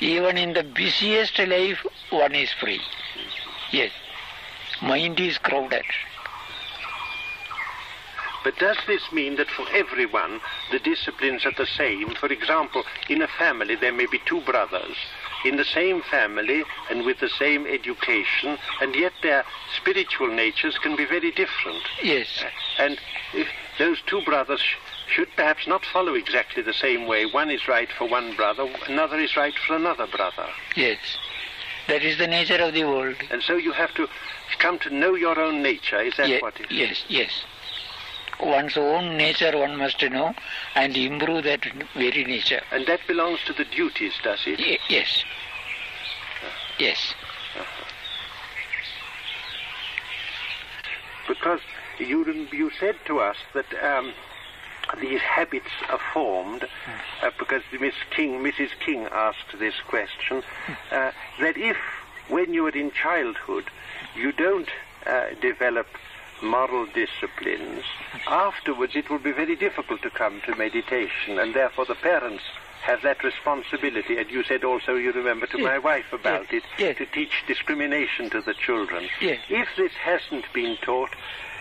Even 0.00 0.38
in 0.38 0.52
the 0.52 0.62
busiest 0.62 1.38
life, 1.38 1.84
one 2.10 2.34
is 2.34 2.52
free. 2.52 2.80
Yes, 3.72 3.90
mind 4.80 5.18
is 5.18 5.38
crowded. 5.38 5.84
But 8.44 8.56
does 8.58 8.78
this 8.86 9.12
mean 9.12 9.36
that 9.36 9.50
for 9.50 9.66
everyone 9.72 10.40
the 10.70 10.78
disciplines 10.78 11.44
are 11.44 11.52
the 11.56 11.66
same? 11.66 12.14
For 12.14 12.32
example, 12.32 12.84
in 13.08 13.20
a 13.20 13.28
family 13.28 13.74
there 13.74 13.92
may 13.92 14.06
be 14.06 14.20
two 14.24 14.40
brothers 14.42 14.96
in 15.44 15.56
the 15.56 15.64
same 15.64 16.02
family 16.02 16.64
and 16.90 17.04
with 17.04 17.18
the 17.20 17.28
same 17.28 17.66
education, 17.66 18.58
and 18.80 18.94
yet 18.94 19.12
their 19.22 19.44
spiritual 19.76 20.28
natures 20.28 20.78
can 20.78 20.96
be 20.96 21.04
very 21.04 21.30
different. 21.30 21.82
Yes, 22.02 22.26
And 22.78 22.98
if 23.34 23.48
those 23.78 23.98
two 24.06 24.22
brothers 24.22 24.62
should 25.08 25.28
perhaps 25.36 25.66
not 25.66 25.84
follow 25.84 26.14
exactly 26.14 26.62
the 26.62 26.72
same 26.74 27.06
way. 27.06 27.26
One 27.26 27.50
is 27.50 27.66
right 27.68 27.88
for 27.96 28.08
one 28.08 28.34
brother, 28.36 28.68
another 28.88 29.18
is 29.18 29.36
right 29.36 29.54
for 29.66 29.76
another 29.76 30.06
brother. 30.06 30.46
yes. 30.76 30.98
That 31.88 32.02
is 32.02 32.18
the 32.18 32.26
nature 32.26 32.56
of 32.62 32.74
the 32.74 32.84
world. 32.84 33.16
And 33.30 33.42
so 33.42 33.56
you 33.56 33.72
have 33.72 33.94
to 33.94 34.06
come 34.58 34.78
to 34.80 34.90
know 34.94 35.14
your 35.14 35.40
own 35.40 35.62
nature. 35.62 35.98
Is 36.02 36.16
that 36.18 36.28
Ye- 36.28 36.38
what 36.38 36.60
it 36.60 36.70
is? 36.70 36.78
yes, 36.78 37.04
yes. 37.08 37.30
One's 38.40 38.76
own 38.76 39.16
nature 39.16 39.56
one 39.56 39.76
must 39.78 40.02
know 40.02 40.34
and 40.74 40.94
improve 40.96 41.44
that 41.44 41.64
very 41.94 42.24
nature. 42.24 42.60
And 42.70 42.86
that 42.86 43.00
belongs 43.08 43.40
to 43.46 43.54
the 43.54 43.64
duties, 43.64 44.12
does 44.22 44.40
it? 44.46 44.60
Ye- 44.60 44.78
yes. 44.90 45.24
Yes. 46.78 47.14
Because 51.26 51.60
you 51.98 52.46
you 52.52 52.70
said 52.78 52.96
to 53.06 53.18
us 53.20 53.36
that 53.54 53.66
um, 53.82 54.12
these 55.00 55.20
habits 55.20 55.70
are 55.88 56.00
formed 56.12 56.64
uh, 57.22 57.30
because 57.38 57.62
Miss 57.80 57.94
King, 58.10 58.40
Mrs. 58.42 58.70
King 58.84 59.06
asked 59.12 59.58
this 59.58 59.74
question 59.86 60.42
uh, 60.90 61.12
that 61.40 61.56
if 61.56 61.76
when 62.28 62.52
you 62.52 62.66
are 62.66 62.70
in 62.76 62.90
childhood 62.90 63.64
you 64.16 64.32
don't 64.32 64.68
uh, 65.06 65.26
develop 65.40 65.86
moral 66.42 66.86
disciplines, 66.86 67.82
afterwards 68.26 68.94
it 68.94 69.10
will 69.10 69.18
be 69.18 69.32
very 69.32 69.56
difficult 69.56 70.02
to 70.02 70.10
come 70.10 70.40
to 70.46 70.54
meditation, 70.54 71.38
and 71.38 71.54
therefore 71.54 71.84
the 71.84 71.94
parents 71.96 72.42
have 72.82 73.02
that 73.02 73.24
responsibility. 73.24 74.16
And 74.18 74.30
you 74.30 74.44
said 74.44 74.62
also, 74.62 74.94
you 74.94 75.10
remember 75.12 75.46
to 75.48 75.58
my 75.58 75.78
wife 75.78 76.12
about 76.12 76.46
Yes. 76.52 76.62
it, 76.78 76.80
Yes. 76.82 76.96
to 76.98 77.06
teach 77.06 77.42
discrimination 77.48 78.30
to 78.30 78.40
the 78.40 78.54
children. 78.54 79.08
Yes. 79.20 79.40
If 79.48 79.68
this 79.76 79.92
hasn't 79.94 80.44
been 80.52 80.76
taught, 80.82 81.10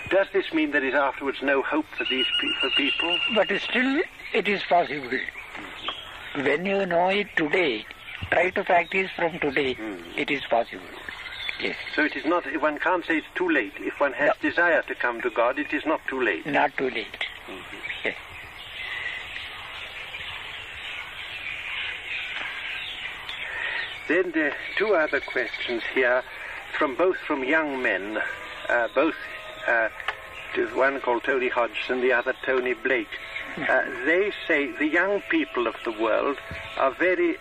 does 0.09 0.27
this 0.31 0.53
mean 0.53 0.71
there 0.71 0.83
is 0.83 0.93
afterwards 0.93 1.39
no 1.41 1.61
hope 1.61 1.85
for 1.97 2.05
these 2.05 2.25
pe- 2.39 2.53
for 2.61 2.69
people? 2.71 3.17
But 3.35 3.47
still, 3.61 4.01
it 4.33 4.47
is 4.47 4.61
possible. 4.63 5.19
When 6.35 6.65
you 6.65 6.85
know 6.85 7.09
it 7.09 7.27
today, 7.35 7.85
try 8.31 8.49
to 8.51 8.63
practice 8.63 9.09
from 9.15 9.39
today. 9.39 9.75
Mm. 9.75 10.01
It 10.15 10.31
is 10.31 10.43
possible. 10.49 10.85
Yes. 11.59 11.75
So 11.95 12.03
it 12.05 12.15
is 12.15 12.25
not. 12.25 12.45
One 12.61 12.77
can't 12.79 13.03
say 13.05 13.17
it's 13.17 13.27
too 13.35 13.49
late. 13.49 13.73
If 13.79 13.99
one 13.99 14.13
has 14.13 14.31
no. 14.41 14.49
desire 14.49 14.81
to 14.83 14.95
come 14.95 15.21
to 15.21 15.29
God, 15.29 15.59
it 15.59 15.73
is 15.73 15.85
not 15.85 16.01
too 16.07 16.21
late. 16.21 16.45
Not 16.45 16.75
too 16.77 16.89
late. 16.89 17.17
Mm-hmm. 17.47 17.77
Yes. 18.05 18.15
Then 24.07 24.31
the 24.31 24.53
two 24.77 24.93
other 24.95 25.19
questions 25.19 25.83
here, 25.93 26.23
from 26.77 26.95
both 26.95 27.17
from 27.17 27.43
young 27.43 27.81
men, 27.81 28.19
uh, 28.69 28.87
both 28.93 29.15
uh, 29.67 29.89
to 30.55 30.67
one 30.75 30.99
called 31.01 31.23
Tony 31.23 31.49
Hodgson, 31.49 32.01
the 32.01 32.13
other 32.13 32.33
Tony 32.45 32.73
Blake. 32.73 33.07
Uh, 33.57 33.83
they 34.05 34.31
say 34.47 34.71
the 34.77 34.87
young 34.87 35.21
people 35.29 35.67
of 35.67 35.75
the 35.83 35.91
world 35.91 36.37
are 36.77 36.91
very 36.91 37.37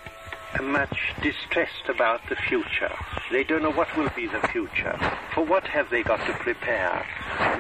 much 0.63 1.15
distressed 1.23 1.89
about 1.89 2.21
the 2.29 2.37
future. 2.37 2.93
They 3.31 3.45
don't 3.45 3.63
know 3.63 3.73
what 3.73 3.95
will 3.97 4.11
be 4.17 4.27
the 4.27 4.41
future. 4.49 4.99
For 5.35 5.45
what 5.45 5.65
have 5.65 5.91
they 5.91 6.03
got 6.03 6.25
to 6.27 6.33
prepare? 6.35 7.05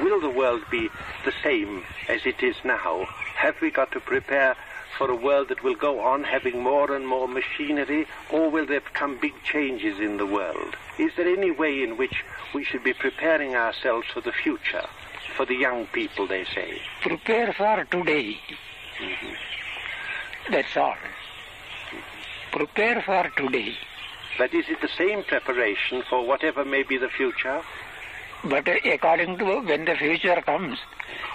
Will 0.02 0.20
the 0.20 0.30
world 0.30 0.62
be 0.70 0.88
the 1.24 1.32
same 1.42 1.84
as 2.08 2.24
it 2.24 2.42
is 2.42 2.56
now? 2.64 3.06
Have 3.34 3.56
we 3.60 3.70
got 3.70 3.92
to 3.92 4.00
prepare 4.00 4.56
for 4.96 5.10
a 5.10 5.16
world 5.16 5.48
that 5.48 5.62
will 5.62 5.74
go 5.74 6.00
on 6.00 6.24
having 6.24 6.62
more 6.62 6.94
and 6.94 7.06
more 7.06 7.28
machinery, 7.28 8.06
or 8.30 8.50
will 8.50 8.66
there 8.66 8.80
come 8.80 9.18
big 9.20 9.34
changes 9.42 9.98
in 10.00 10.16
the 10.16 10.26
world? 10.26 10.76
Is 10.98 11.12
there 11.16 11.28
any 11.28 11.50
way 11.50 11.82
in 11.82 11.96
which 11.96 12.24
we 12.54 12.64
should 12.64 12.82
be 12.82 12.94
preparing 12.94 13.54
ourselves 13.54 14.06
for 14.12 14.20
the 14.20 14.32
future? 14.32 14.86
For 15.36 15.44
the 15.44 15.54
young 15.54 15.86
people, 15.88 16.26
they 16.26 16.44
say. 16.44 16.80
Prepare 17.02 17.52
for 17.52 17.84
today. 17.84 18.38
Mm-hmm. 18.98 20.52
That's 20.52 20.76
all. 20.76 20.96
Prepare 22.52 23.02
for 23.02 23.30
today. 23.36 23.76
But 24.38 24.54
is 24.54 24.66
it 24.68 24.80
the 24.80 24.88
same 24.96 25.24
preparation 25.24 26.02
for 26.08 26.26
whatever 26.26 26.64
may 26.64 26.82
be 26.82 26.96
the 26.96 27.08
future? 27.08 27.62
But 28.44 28.68
according 28.68 29.38
to 29.38 29.60
when 29.60 29.84
the 29.84 29.96
future 29.96 30.40
comes, 30.42 30.78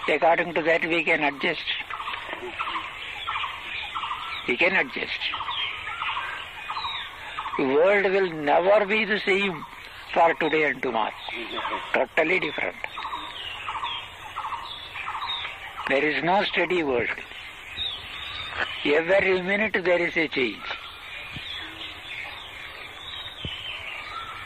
according 0.08 0.54
to 0.54 0.62
that 0.64 0.86
we 0.86 1.04
can 1.04 1.24
adjust. 1.24 1.66
Mm-hmm. 2.32 2.91
We 4.52 4.58
can 4.58 4.76
adjust. 4.76 5.22
The 7.58 7.64
world 7.64 8.04
will 8.12 8.32
never 8.34 8.86
be 8.86 9.06
the 9.06 9.18
same 9.26 9.64
for 10.14 10.34
today 10.42 10.64
and 10.70 10.82
tomorrow. 10.82 11.14
Totally 11.94 12.38
different. 12.42 12.76
There 15.88 16.04
is 16.04 16.22
no 16.26 16.44
steady 16.44 16.84
world. 16.84 17.08
Every 18.84 19.42
minute 19.42 19.78
there 19.86 20.06
is 20.06 20.18
a 20.18 20.28
change. 20.28 20.74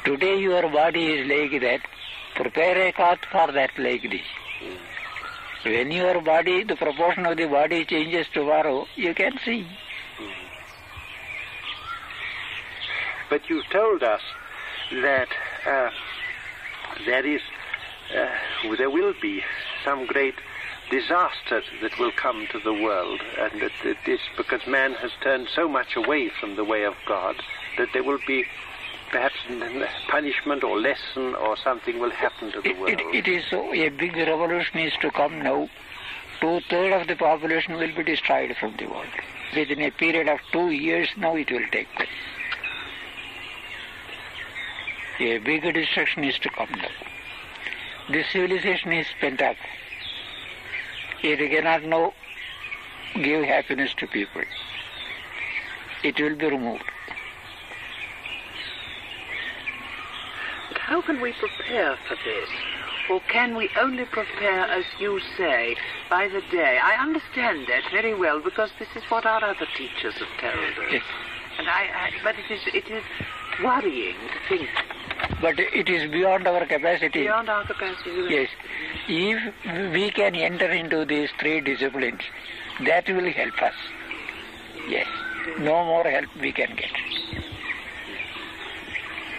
Today 0.03 0.37
your 0.37 0.69
body 0.69 1.05
is 1.13 1.27
like 1.27 1.59
that. 1.61 1.81
Prepare 2.35 2.89
a 2.89 2.91
cart 2.91 3.25
for 3.31 3.51
that 3.53 3.71
like 3.79 4.03
this. 4.03 4.29
When 5.63 5.89
your 5.89 6.21
body, 6.21 6.63
the 6.63 6.75
proportion 6.75 7.25
of 7.25 7.37
the 7.37 7.47
body 7.47 7.85
changes 7.85 8.27
tomorrow, 8.31 8.85
you 8.95 9.15
can 9.15 9.39
see. 9.43 9.65
But 13.29 13.49
you've 13.49 13.69
told 13.69 14.03
us 14.03 14.21
that 14.91 15.27
uh, 15.65 15.89
there 17.05 17.25
is, 17.25 17.41
uh, 18.15 18.75
there 18.77 18.89
will 18.89 19.13
be 19.21 19.43
some 19.83 20.05
great 20.05 20.35
disaster 20.89 21.61
that 21.81 21.97
will 21.99 22.11
come 22.11 22.47
to 22.51 22.59
the 22.59 22.73
world, 22.73 23.19
and 23.39 23.61
that 23.61 23.71
it 23.83 23.97
is 24.05 24.19
because 24.37 24.65
man 24.67 24.93
has 24.93 25.11
turned 25.21 25.47
so 25.53 25.67
much 25.67 25.95
away 25.95 26.29
from 26.29 26.55
the 26.55 26.63
way 26.63 26.83
of 26.83 26.93
God 27.07 27.35
that 27.77 27.89
there 27.93 28.03
will 28.03 28.19
be 28.27 28.45
perhaps 29.11 29.35
punishment 30.09 30.63
or 30.63 30.79
lesson 30.79 31.35
or 31.35 31.57
something 31.57 31.99
will 31.99 32.11
happen 32.11 32.51
to 32.51 32.61
the 32.61 32.73
world. 32.73 32.89
it, 32.89 33.25
it 33.25 33.27
is 33.27 33.43
so, 33.49 33.73
a 33.73 33.89
big 33.89 34.15
revolution 34.15 34.79
is 34.79 34.93
to 35.01 35.09
come 35.11 35.39
now. 35.39 35.69
Two-thirds 36.41 37.01
of 37.01 37.07
the 37.07 37.15
population 37.15 37.75
will 37.75 37.95
be 37.95 38.03
destroyed 38.03 38.55
from 38.59 38.75
the 38.77 38.85
world. 38.87 39.07
Within 39.55 39.81
a 39.81 39.91
period 39.91 40.27
of 40.27 40.39
two 40.51 40.69
years 40.71 41.07
now 41.17 41.35
it 41.35 41.49
will 41.49 41.65
take 41.71 41.87
place. 41.95 42.09
A 45.19 45.37
bigger 45.37 45.71
destruction 45.71 46.25
is 46.25 46.37
to 46.39 46.49
come 46.49 46.69
now. 46.71 46.89
This 48.09 48.27
civilization 48.31 48.91
is 48.91 49.07
spent 49.17 49.41
up. 49.41 49.55
It 51.23 51.37
cannot 51.37 51.83
now 51.83 52.13
give 53.15 53.45
happiness 53.45 53.93
to 53.97 54.07
people. 54.07 54.41
It 56.03 56.19
will 56.19 56.35
be 56.35 56.47
removed. 56.47 56.83
How 60.75 61.01
can 61.01 61.21
we 61.21 61.31
prepare 61.33 61.97
for 62.07 62.15
this? 62.15 62.49
Or 63.09 63.21
can 63.31 63.55
we 63.55 63.69
only 63.79 64.05
prepare, 64.05 64.65
as 64.65 64.83
you 64.99 65.21
say, 65.37 65.77
by 66.09 66.27
the 66.27 66.41
day? 66.51 66.77
I 66.83 67.01
understand 67.01 67.67
that 67.67 67.83
very 67.89 68.13
well 68.13 68.41
because 68.41 68.71
this 68.79 68.89
is 68.95 69.03
what 69.09 69.25
our 69.25 69.43
other 69.43 69.67
teachers 69.77 70.15
have 70.15 70.41
told 70.41 70.85
us. 70.85 70.91
Yes. 70.91 71.03
And 71.57 71.69
I, 71.69 71.83
I 71.83 72.11
but 72.23 72.35
it 72.37 72.51
is 72.51 72.61
it 72.73 72.91
is 72.91 73.03
worrying 73.63 74.15
to 74.15 74.49
think 74.49 74.69
But 75.41 75.59
it 75.59 75.89
is 75.89 76.09
beyond 76.11 76.47
our 76.47 76.65
capacity. 76.65 77.23
beyond 77.23 77.49
our 77.49 77.65
capacity. 77.65 78.11
Yes. 78.29 78.49
If 79.07 79.91
we 79.93 80.09
can 80.11 80.35
enter 80.35 80.69
into 80.71 81.05
these 81.05 81.29
three 81.39 81.61
disciplines, 81.61 82.21
that 82.85 83.07
will 83.07 83.31
help 83.31 83.61
us. 83.61 83.73
Yes. 84.87 85.07
No 85.59 85.83
more 85.85 86.03
help 86.03 86.25
we 86.39 86.51
can 86.51 86.75
get. 86.75 86.89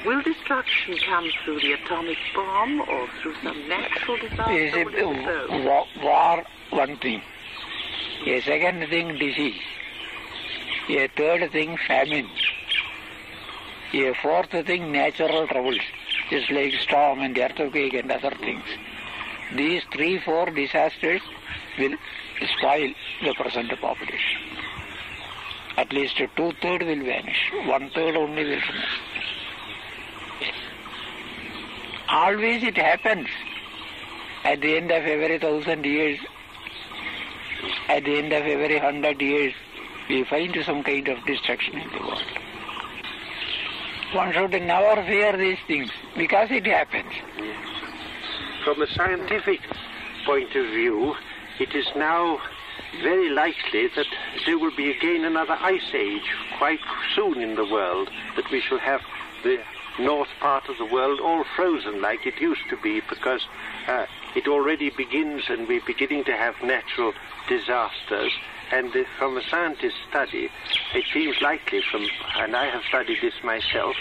Will 0.04 0.22
destruction 0.22 0.96
come 1.08 1.28
through 1.44 1.60
the 1.60 1.72
atomic 1.72 2.18
bomb 2.34 2.80
or 2.82 3.08
through 3.20 3.34
some 3.42 3.68
natural 3.68 4.16
disaster? 4.18 4.52
Is 4.52 4.72
What 4.72 4.92
do 4.92 4.98
you 4.98 5.12
it 5.12 5.24
suppose? 5.24 5.88
war 6.04 6.44
one 6.70 6.96
thing. 6.98 7.22
A 8.26 8.40
second 8.42 8.88
thing 8.88 9.18
disease. 9.18 9.60
A 10.90 11.08
third 11.08 11.50
thing 11.50 11.76
famine. 11.88 12.28
A 13.92 14.12
fourth 14.14 14.50
thing 14.50 14.90
natural 14.90 15.46
troubles, 15.46 15.78
just 16.28 16.50
like 16.50 16.74
storm 16.74 17.20
and 17.20 17.38
earthquake 17.38 17.94
and 17.94 18.10
other 18.10 18.32
things. 18.32 18.64
These 19.54 19.82
three, 19.92 20.18
four 20.18 20.46
disasters 20.50 21.20
will 21.78 21.96
spoil 22.58 22.92
the 23.22 23.34
present 23.34 23.70
population. 23.80 24.40
At 25.76 25.92
least 25.92 26.16
two 26.16 26.52
third 26.60 26.82
will 26.82 27.04
vanish. 27.04 27.52
One 27.66 27.90
third 27.90 28.16
only 28.16 28.44
will 28.44 28.60
remain. 28.60 28.84
Always 32.08 32.62
it 32.64 32.76
happens. 32.76 33.28
At 34.44 34.60
the 34.60 34.76
end 34.76 34.90
of 34.90 35.04
every 35.04 35.38
thousand 35.38 35.84
years, 35.84 36.18
at 37.88 38.04
the 38.04 38.18
end 38.18 38.32
of 38.32 38.44
every 38.44 38.78
hundred 38.78 39.20
years, 39.22 39.54
we 40.08 40.24
find 40.24 40.56
some 40.64 40.82
kind 40.82 41.08
of 41.08 41.24
destruction 41.24 41.78
in 41.78 41.88
the 41.92 41.98
world. 41.98 42.45
One 44.16 44.32
should 44.32 44.52
never 44.62 45.02
fear 45.02 45.36
these 45.36 45.58
things 45.66 45.90
because 46.16 46.50
it 46.50 46.64
happens. 46.64 47.12
From 48.64 48.80
a 48.80 48.86
scientific 48.86 49.60
point 50.24 50.56
of 50.56 50.64
view, 50.68 51.14
it 51.60 51.74
is 51.74 51.84
now 51.94 52.40
very 53.02 53.28
likely 53.28 53.88
that 53.88 54.06
there 54.46 54.58
will 54.58 54.74
be 54.74 54.90
again 54.90 55.26
another 55.26 55.58
ice 55.60 55.92
age 55.92 56.34
quite 56.56 56.80
soon 57.14 57.42
in 57.42 57.56
the 57.56 57.66
world, 57.66 58.08
that 58.36 58.50
we 58.50 58.62
shall 58.62 58.78
have 58.78 59.02
the 59.44 59.60
north 59.98 60.30
part 60.40 60.66
of 60.70 60.78
the 60.78 60.86
world 60.86 61.20
all 61.20 61.44
frozen 61.54 62.00
like 62.00 62.26
it 62.26 62.40
used 62.40 62.66
to 62.70 62.76
be 62.78 63.02
because 63.10 63.46
uh, 63.86 64.06
it 64.34 64.48
already 64.48 64.88
begins 64.88 65.44
and 65.50 65.68
we're 65.68 65.84
beginning 65.86 66.24
to 66.24 66.32
have 66.32 66.54
natural 66.62 67.12
disasters. 67.50 68.32
And 68.72 68.92
from 69.18 69.36
a 69.36 69.42
scientist's 69.48 69.98
study, 70.08 70.48
it 70.94 71.04
seems 71.12 71.40
likely 71.40 71.82
from, 71.90 72.06
and 72.36 72.56
I 72.56 72.66
have 72.66 72.82
studied 72.88 73.18
this 73.22 73.34
myself, 73.44 73.94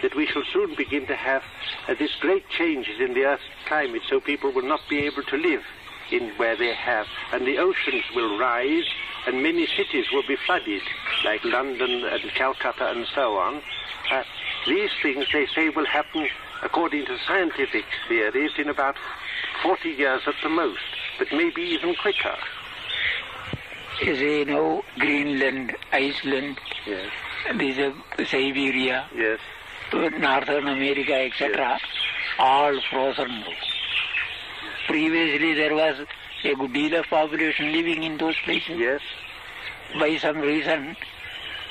that 0.00 0.14
we 0.14 0.26
shall 0.26 0.44
soon 0.52 0.74
begin 0.76 1.06
to 1.08 1.16
have 1.16 1.42
uh, 1.88 1.94
great 2.20 2.48
changes 2.48 3.00
in 3.00 3.14
the 3.14 3.24
Earth's 3.24 3.42
climate 3.66 4.02
so 4.08 4.20
people 4.20 4.52
will 4.52 4.62
not 4.62 4.80
be 4.88 5.00
able 5.00 5.24
to 5.24 5.36
live 5.36 5.62
in 6.12 6.30
where 6.36 6.56
they 6.56 6.74
have, 6.74 7.06
and 7.32 7.46
the 7.46 7.58
oceans 7.58 8.04
will 8.14 8.38
rise, 8.38 8.84
and 9.26 9.42
many 9.42 9.66
cities 9.66 10.06
will 10.12 10.26
be 10.26 10.36
flooded, 10.46 10.82
like 11.24 11.42
London 11.44 12.04
and 12.04 12.22
Calcutta 12.34 12.90
and 12.90 13.06
so 13.14 13.36
on. 13.38 13.60
Uh, 14.10 14.22
these 14.66 14.90
things, 15.02 15.26
they 15.32 15.46
say, 15.46 15.68
will 15.70 15.86
happen, 15.86 16.28
according 16.62 17.06
to 17.06 17.16
scientific 17.26 17.84
theories, 18.08 18.52
in 18.58 18.68
about 18.68 18.96
40 19.62 19.88
years 19.90 20.22
at 20.26 20.34
the 20.42 20.48
most, 20.48 20.80
but 21.18 21.28
maybe 21.32 21.62
even 21.62 21.94
quicker. 21.94 22.36
As 24.06 24.18
you 24.18 24.44
know, 24.44 24.82
Greenland, 24.98 25.76
Iceland, 25.92 26.58
Yes, 26.86 27.06
these 27.56 27.78
are 27.78 27.94
Siberia, 28.26 29.06
yes, 29.14 29.38
Northern 29.92 30.66
America, 30.68 31.14
etc., 31.14 31.78
all 32.38 32.80
frozen 32.90 33.28
now. 33.28 33.52
Previously 34.88 35.54
there 35.54 35.74
was 35.74 36.04
a 36.44 36.54
good 36.54 36.72
deal 36.72 36.94
of 37.00 37.06
population 37.06 37.70
living 37.72 38.02
in 38.02 38.18
those 38.18 38.34
places. 38.44 38.76
yes, 38.78 39.00
By 40.00 40.16
some 40.16 40.38
reason, 40.38 40.96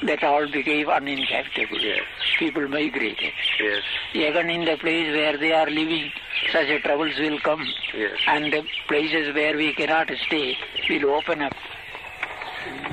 that 0.04 0.24
all 0.24 0.50
became 0.50 0.88
uninhabitable. 0.90 1.80
Yes. 1.82 2.04
People 2.40 2.68
migrated. 2.70 3.34
yes, 3.60 3.84
Even 4.14 4.50
in 4.50 4.64
the 4.66 4.78
place 4.78 5.14
where 5.14 5.38
they 5.38 5.52
are 5.52 5.70
living, 5.70 6.12
such 6.52 6.82
troubles 6.84 7.18
will 7.20 7.40
come. 7.42 7.66
yes. 7.94 8.18
And 8.28 8.54
the 8.54 8.64
places 8.88 9.36
where 9.36 9.58
we 9.58 9.74
cannot 9.74 10.10
stay 10.28 10.58
will 10.90 11.12
open 11.16 11.42
up. 11.42 11.54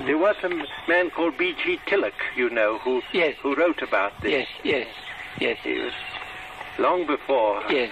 There 0.07 0.19
was 0.19 0.37
a 0.43 0.49
man 0.89 1.11
called 1.11 1.37
B.G. 1.37 1.79
Tilak, 1.87 2.15
you 2.37 2.49
know, 2.51 2.79
who 2.79 3.03
Yes. 3.13 3.35
who 3.43 3.55
wrote 3.55 3.83
about 3.83 4.13
this. 4.23 4.33
Yes, 4.33 4.49
yes, 4.65 4.87
yes, 5.41 5.59
He 5.63 5.79
was 5.81 5.93
long 6.79 7.07
before 7.07 7.63
yes. 7.71 7.91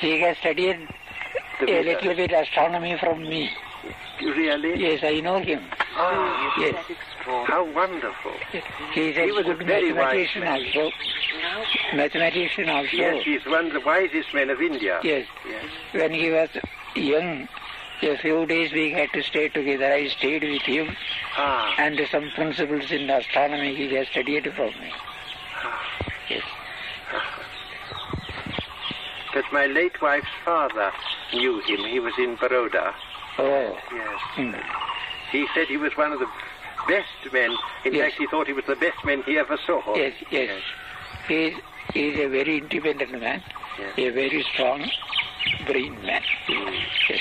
He 0.00 0.20
has 0.20 0.36
studied 0.38 0.88
the 1.60 1.66
a 1.66 1.82
little 1.82 2.14
bit 2.14 2.32
astronomy 2.32 2.96
from 2.98 3.22
me. 3.22 3.50
Really? 4.20 4.78
Yes, 4.80 5.00
I 5.02 5.20
know 5.20 5.38
him. 5.38 5.62
Ah, 5.96 6.54
Yes. 6.58 6.74
how 7.46 7.64
wonderful. 7.64 8.32
He 8.92 9.08
is 9.10 9.16
a 9.16 9.24
He 9.26 9.32
was 9.32 9.46
a 9.46 9.54
good 9.54 9.66
very 9.66 9.92
wise 9.92 10.28
mathematician 10.36 10.40
man. 10.42 10.62
also. 10.76 10.90
Mathematician 11.94 12.68
also. 12.68 12.96
Yes, 12.96 13.24
he's 13.24 13.44
one 13.46 13.66
of 13.66 13.72
the 13.72 13.80
wisest 13.80 14.32
men 14.34 14.50
of 14.50 14.60
India. 14.60 15.00
Yes. 15.02 15.26
Yes. 15.48 15.64
When 15.92 16.12
he 16.12 16.30
was 16.30 16.48
young, 16.94 17.48
a 18.02 18.16
few 18.18 18.46
days 18.46 18.72
we 18.72 18.90
had 18.90 19.12
to 19.12 19.22
stay 19.22 19.48
together. 19.48 19.86
I 19.92 20.08
stayed 20.08 20.42
with 20.42 20.62
him 20.62 20.94
Ah, 21.36 21.74
and 21.78 22.00
some 22.10 22.30
principles 22.34 22.90
in 22.90 23.08
astronomy 23.08 23.74
he 23.74 23.94
has 23.94 24.08
studied 24.08 24.52
from 24.54 24.68
me. 24.80 24.92
Yes. 26.28 26.42
but 29.34 29.44
my 29.52 29.66
late 29.66 30.00
wife's 30.02 30.26
father 30.44 30.92
knew 31.32 31.60
him. 31.60 31.78
He 31.88 32.00
was 32.00 32.12
in 32.18 32.36
Baroda. 32.36 32.94
Oh. 33.38 33.78
Yes. 33.94 34.20
Hmm. 34.34 34.52
He 35.30 35.46
said 35.54 35.66
he 35.68 35.78
was 35.78 35.96
one 35.96 36.12
of 36.12 36.18
the 36.18 36.28
best 36.86 37.32
men. 37.32 37.56
In 37.84 37.94
Yes. 37.94 38.10
fact, 38.10 38.18
he 38.20 38.26
thought 38.26 38.46
he 38.46 38.52
was 38.52 38.66
the 38.66 38.76
best 38.76 39.02
man 39.04 39.22
he 39.24 39.38
ever 39.38 39.58
saw. 39.66 39.80
Yes, 39.96 40.12
yes. 40.30 40.60
He 41.28 41.34
is, 41.46 41.54
he 41.94 42.08
is 42.08 42.18
a 42.18 42.26
very 42.28 42.58
independent 42.58 43.18
man, 43.18 43.42
Yes. 43.78 43.92
a 43.96 44.10
very 44.10 44.42
strong 44.52 44.84
brain 45.66 45.94
man. 46.02 46.22
Yes. 46.48 47.20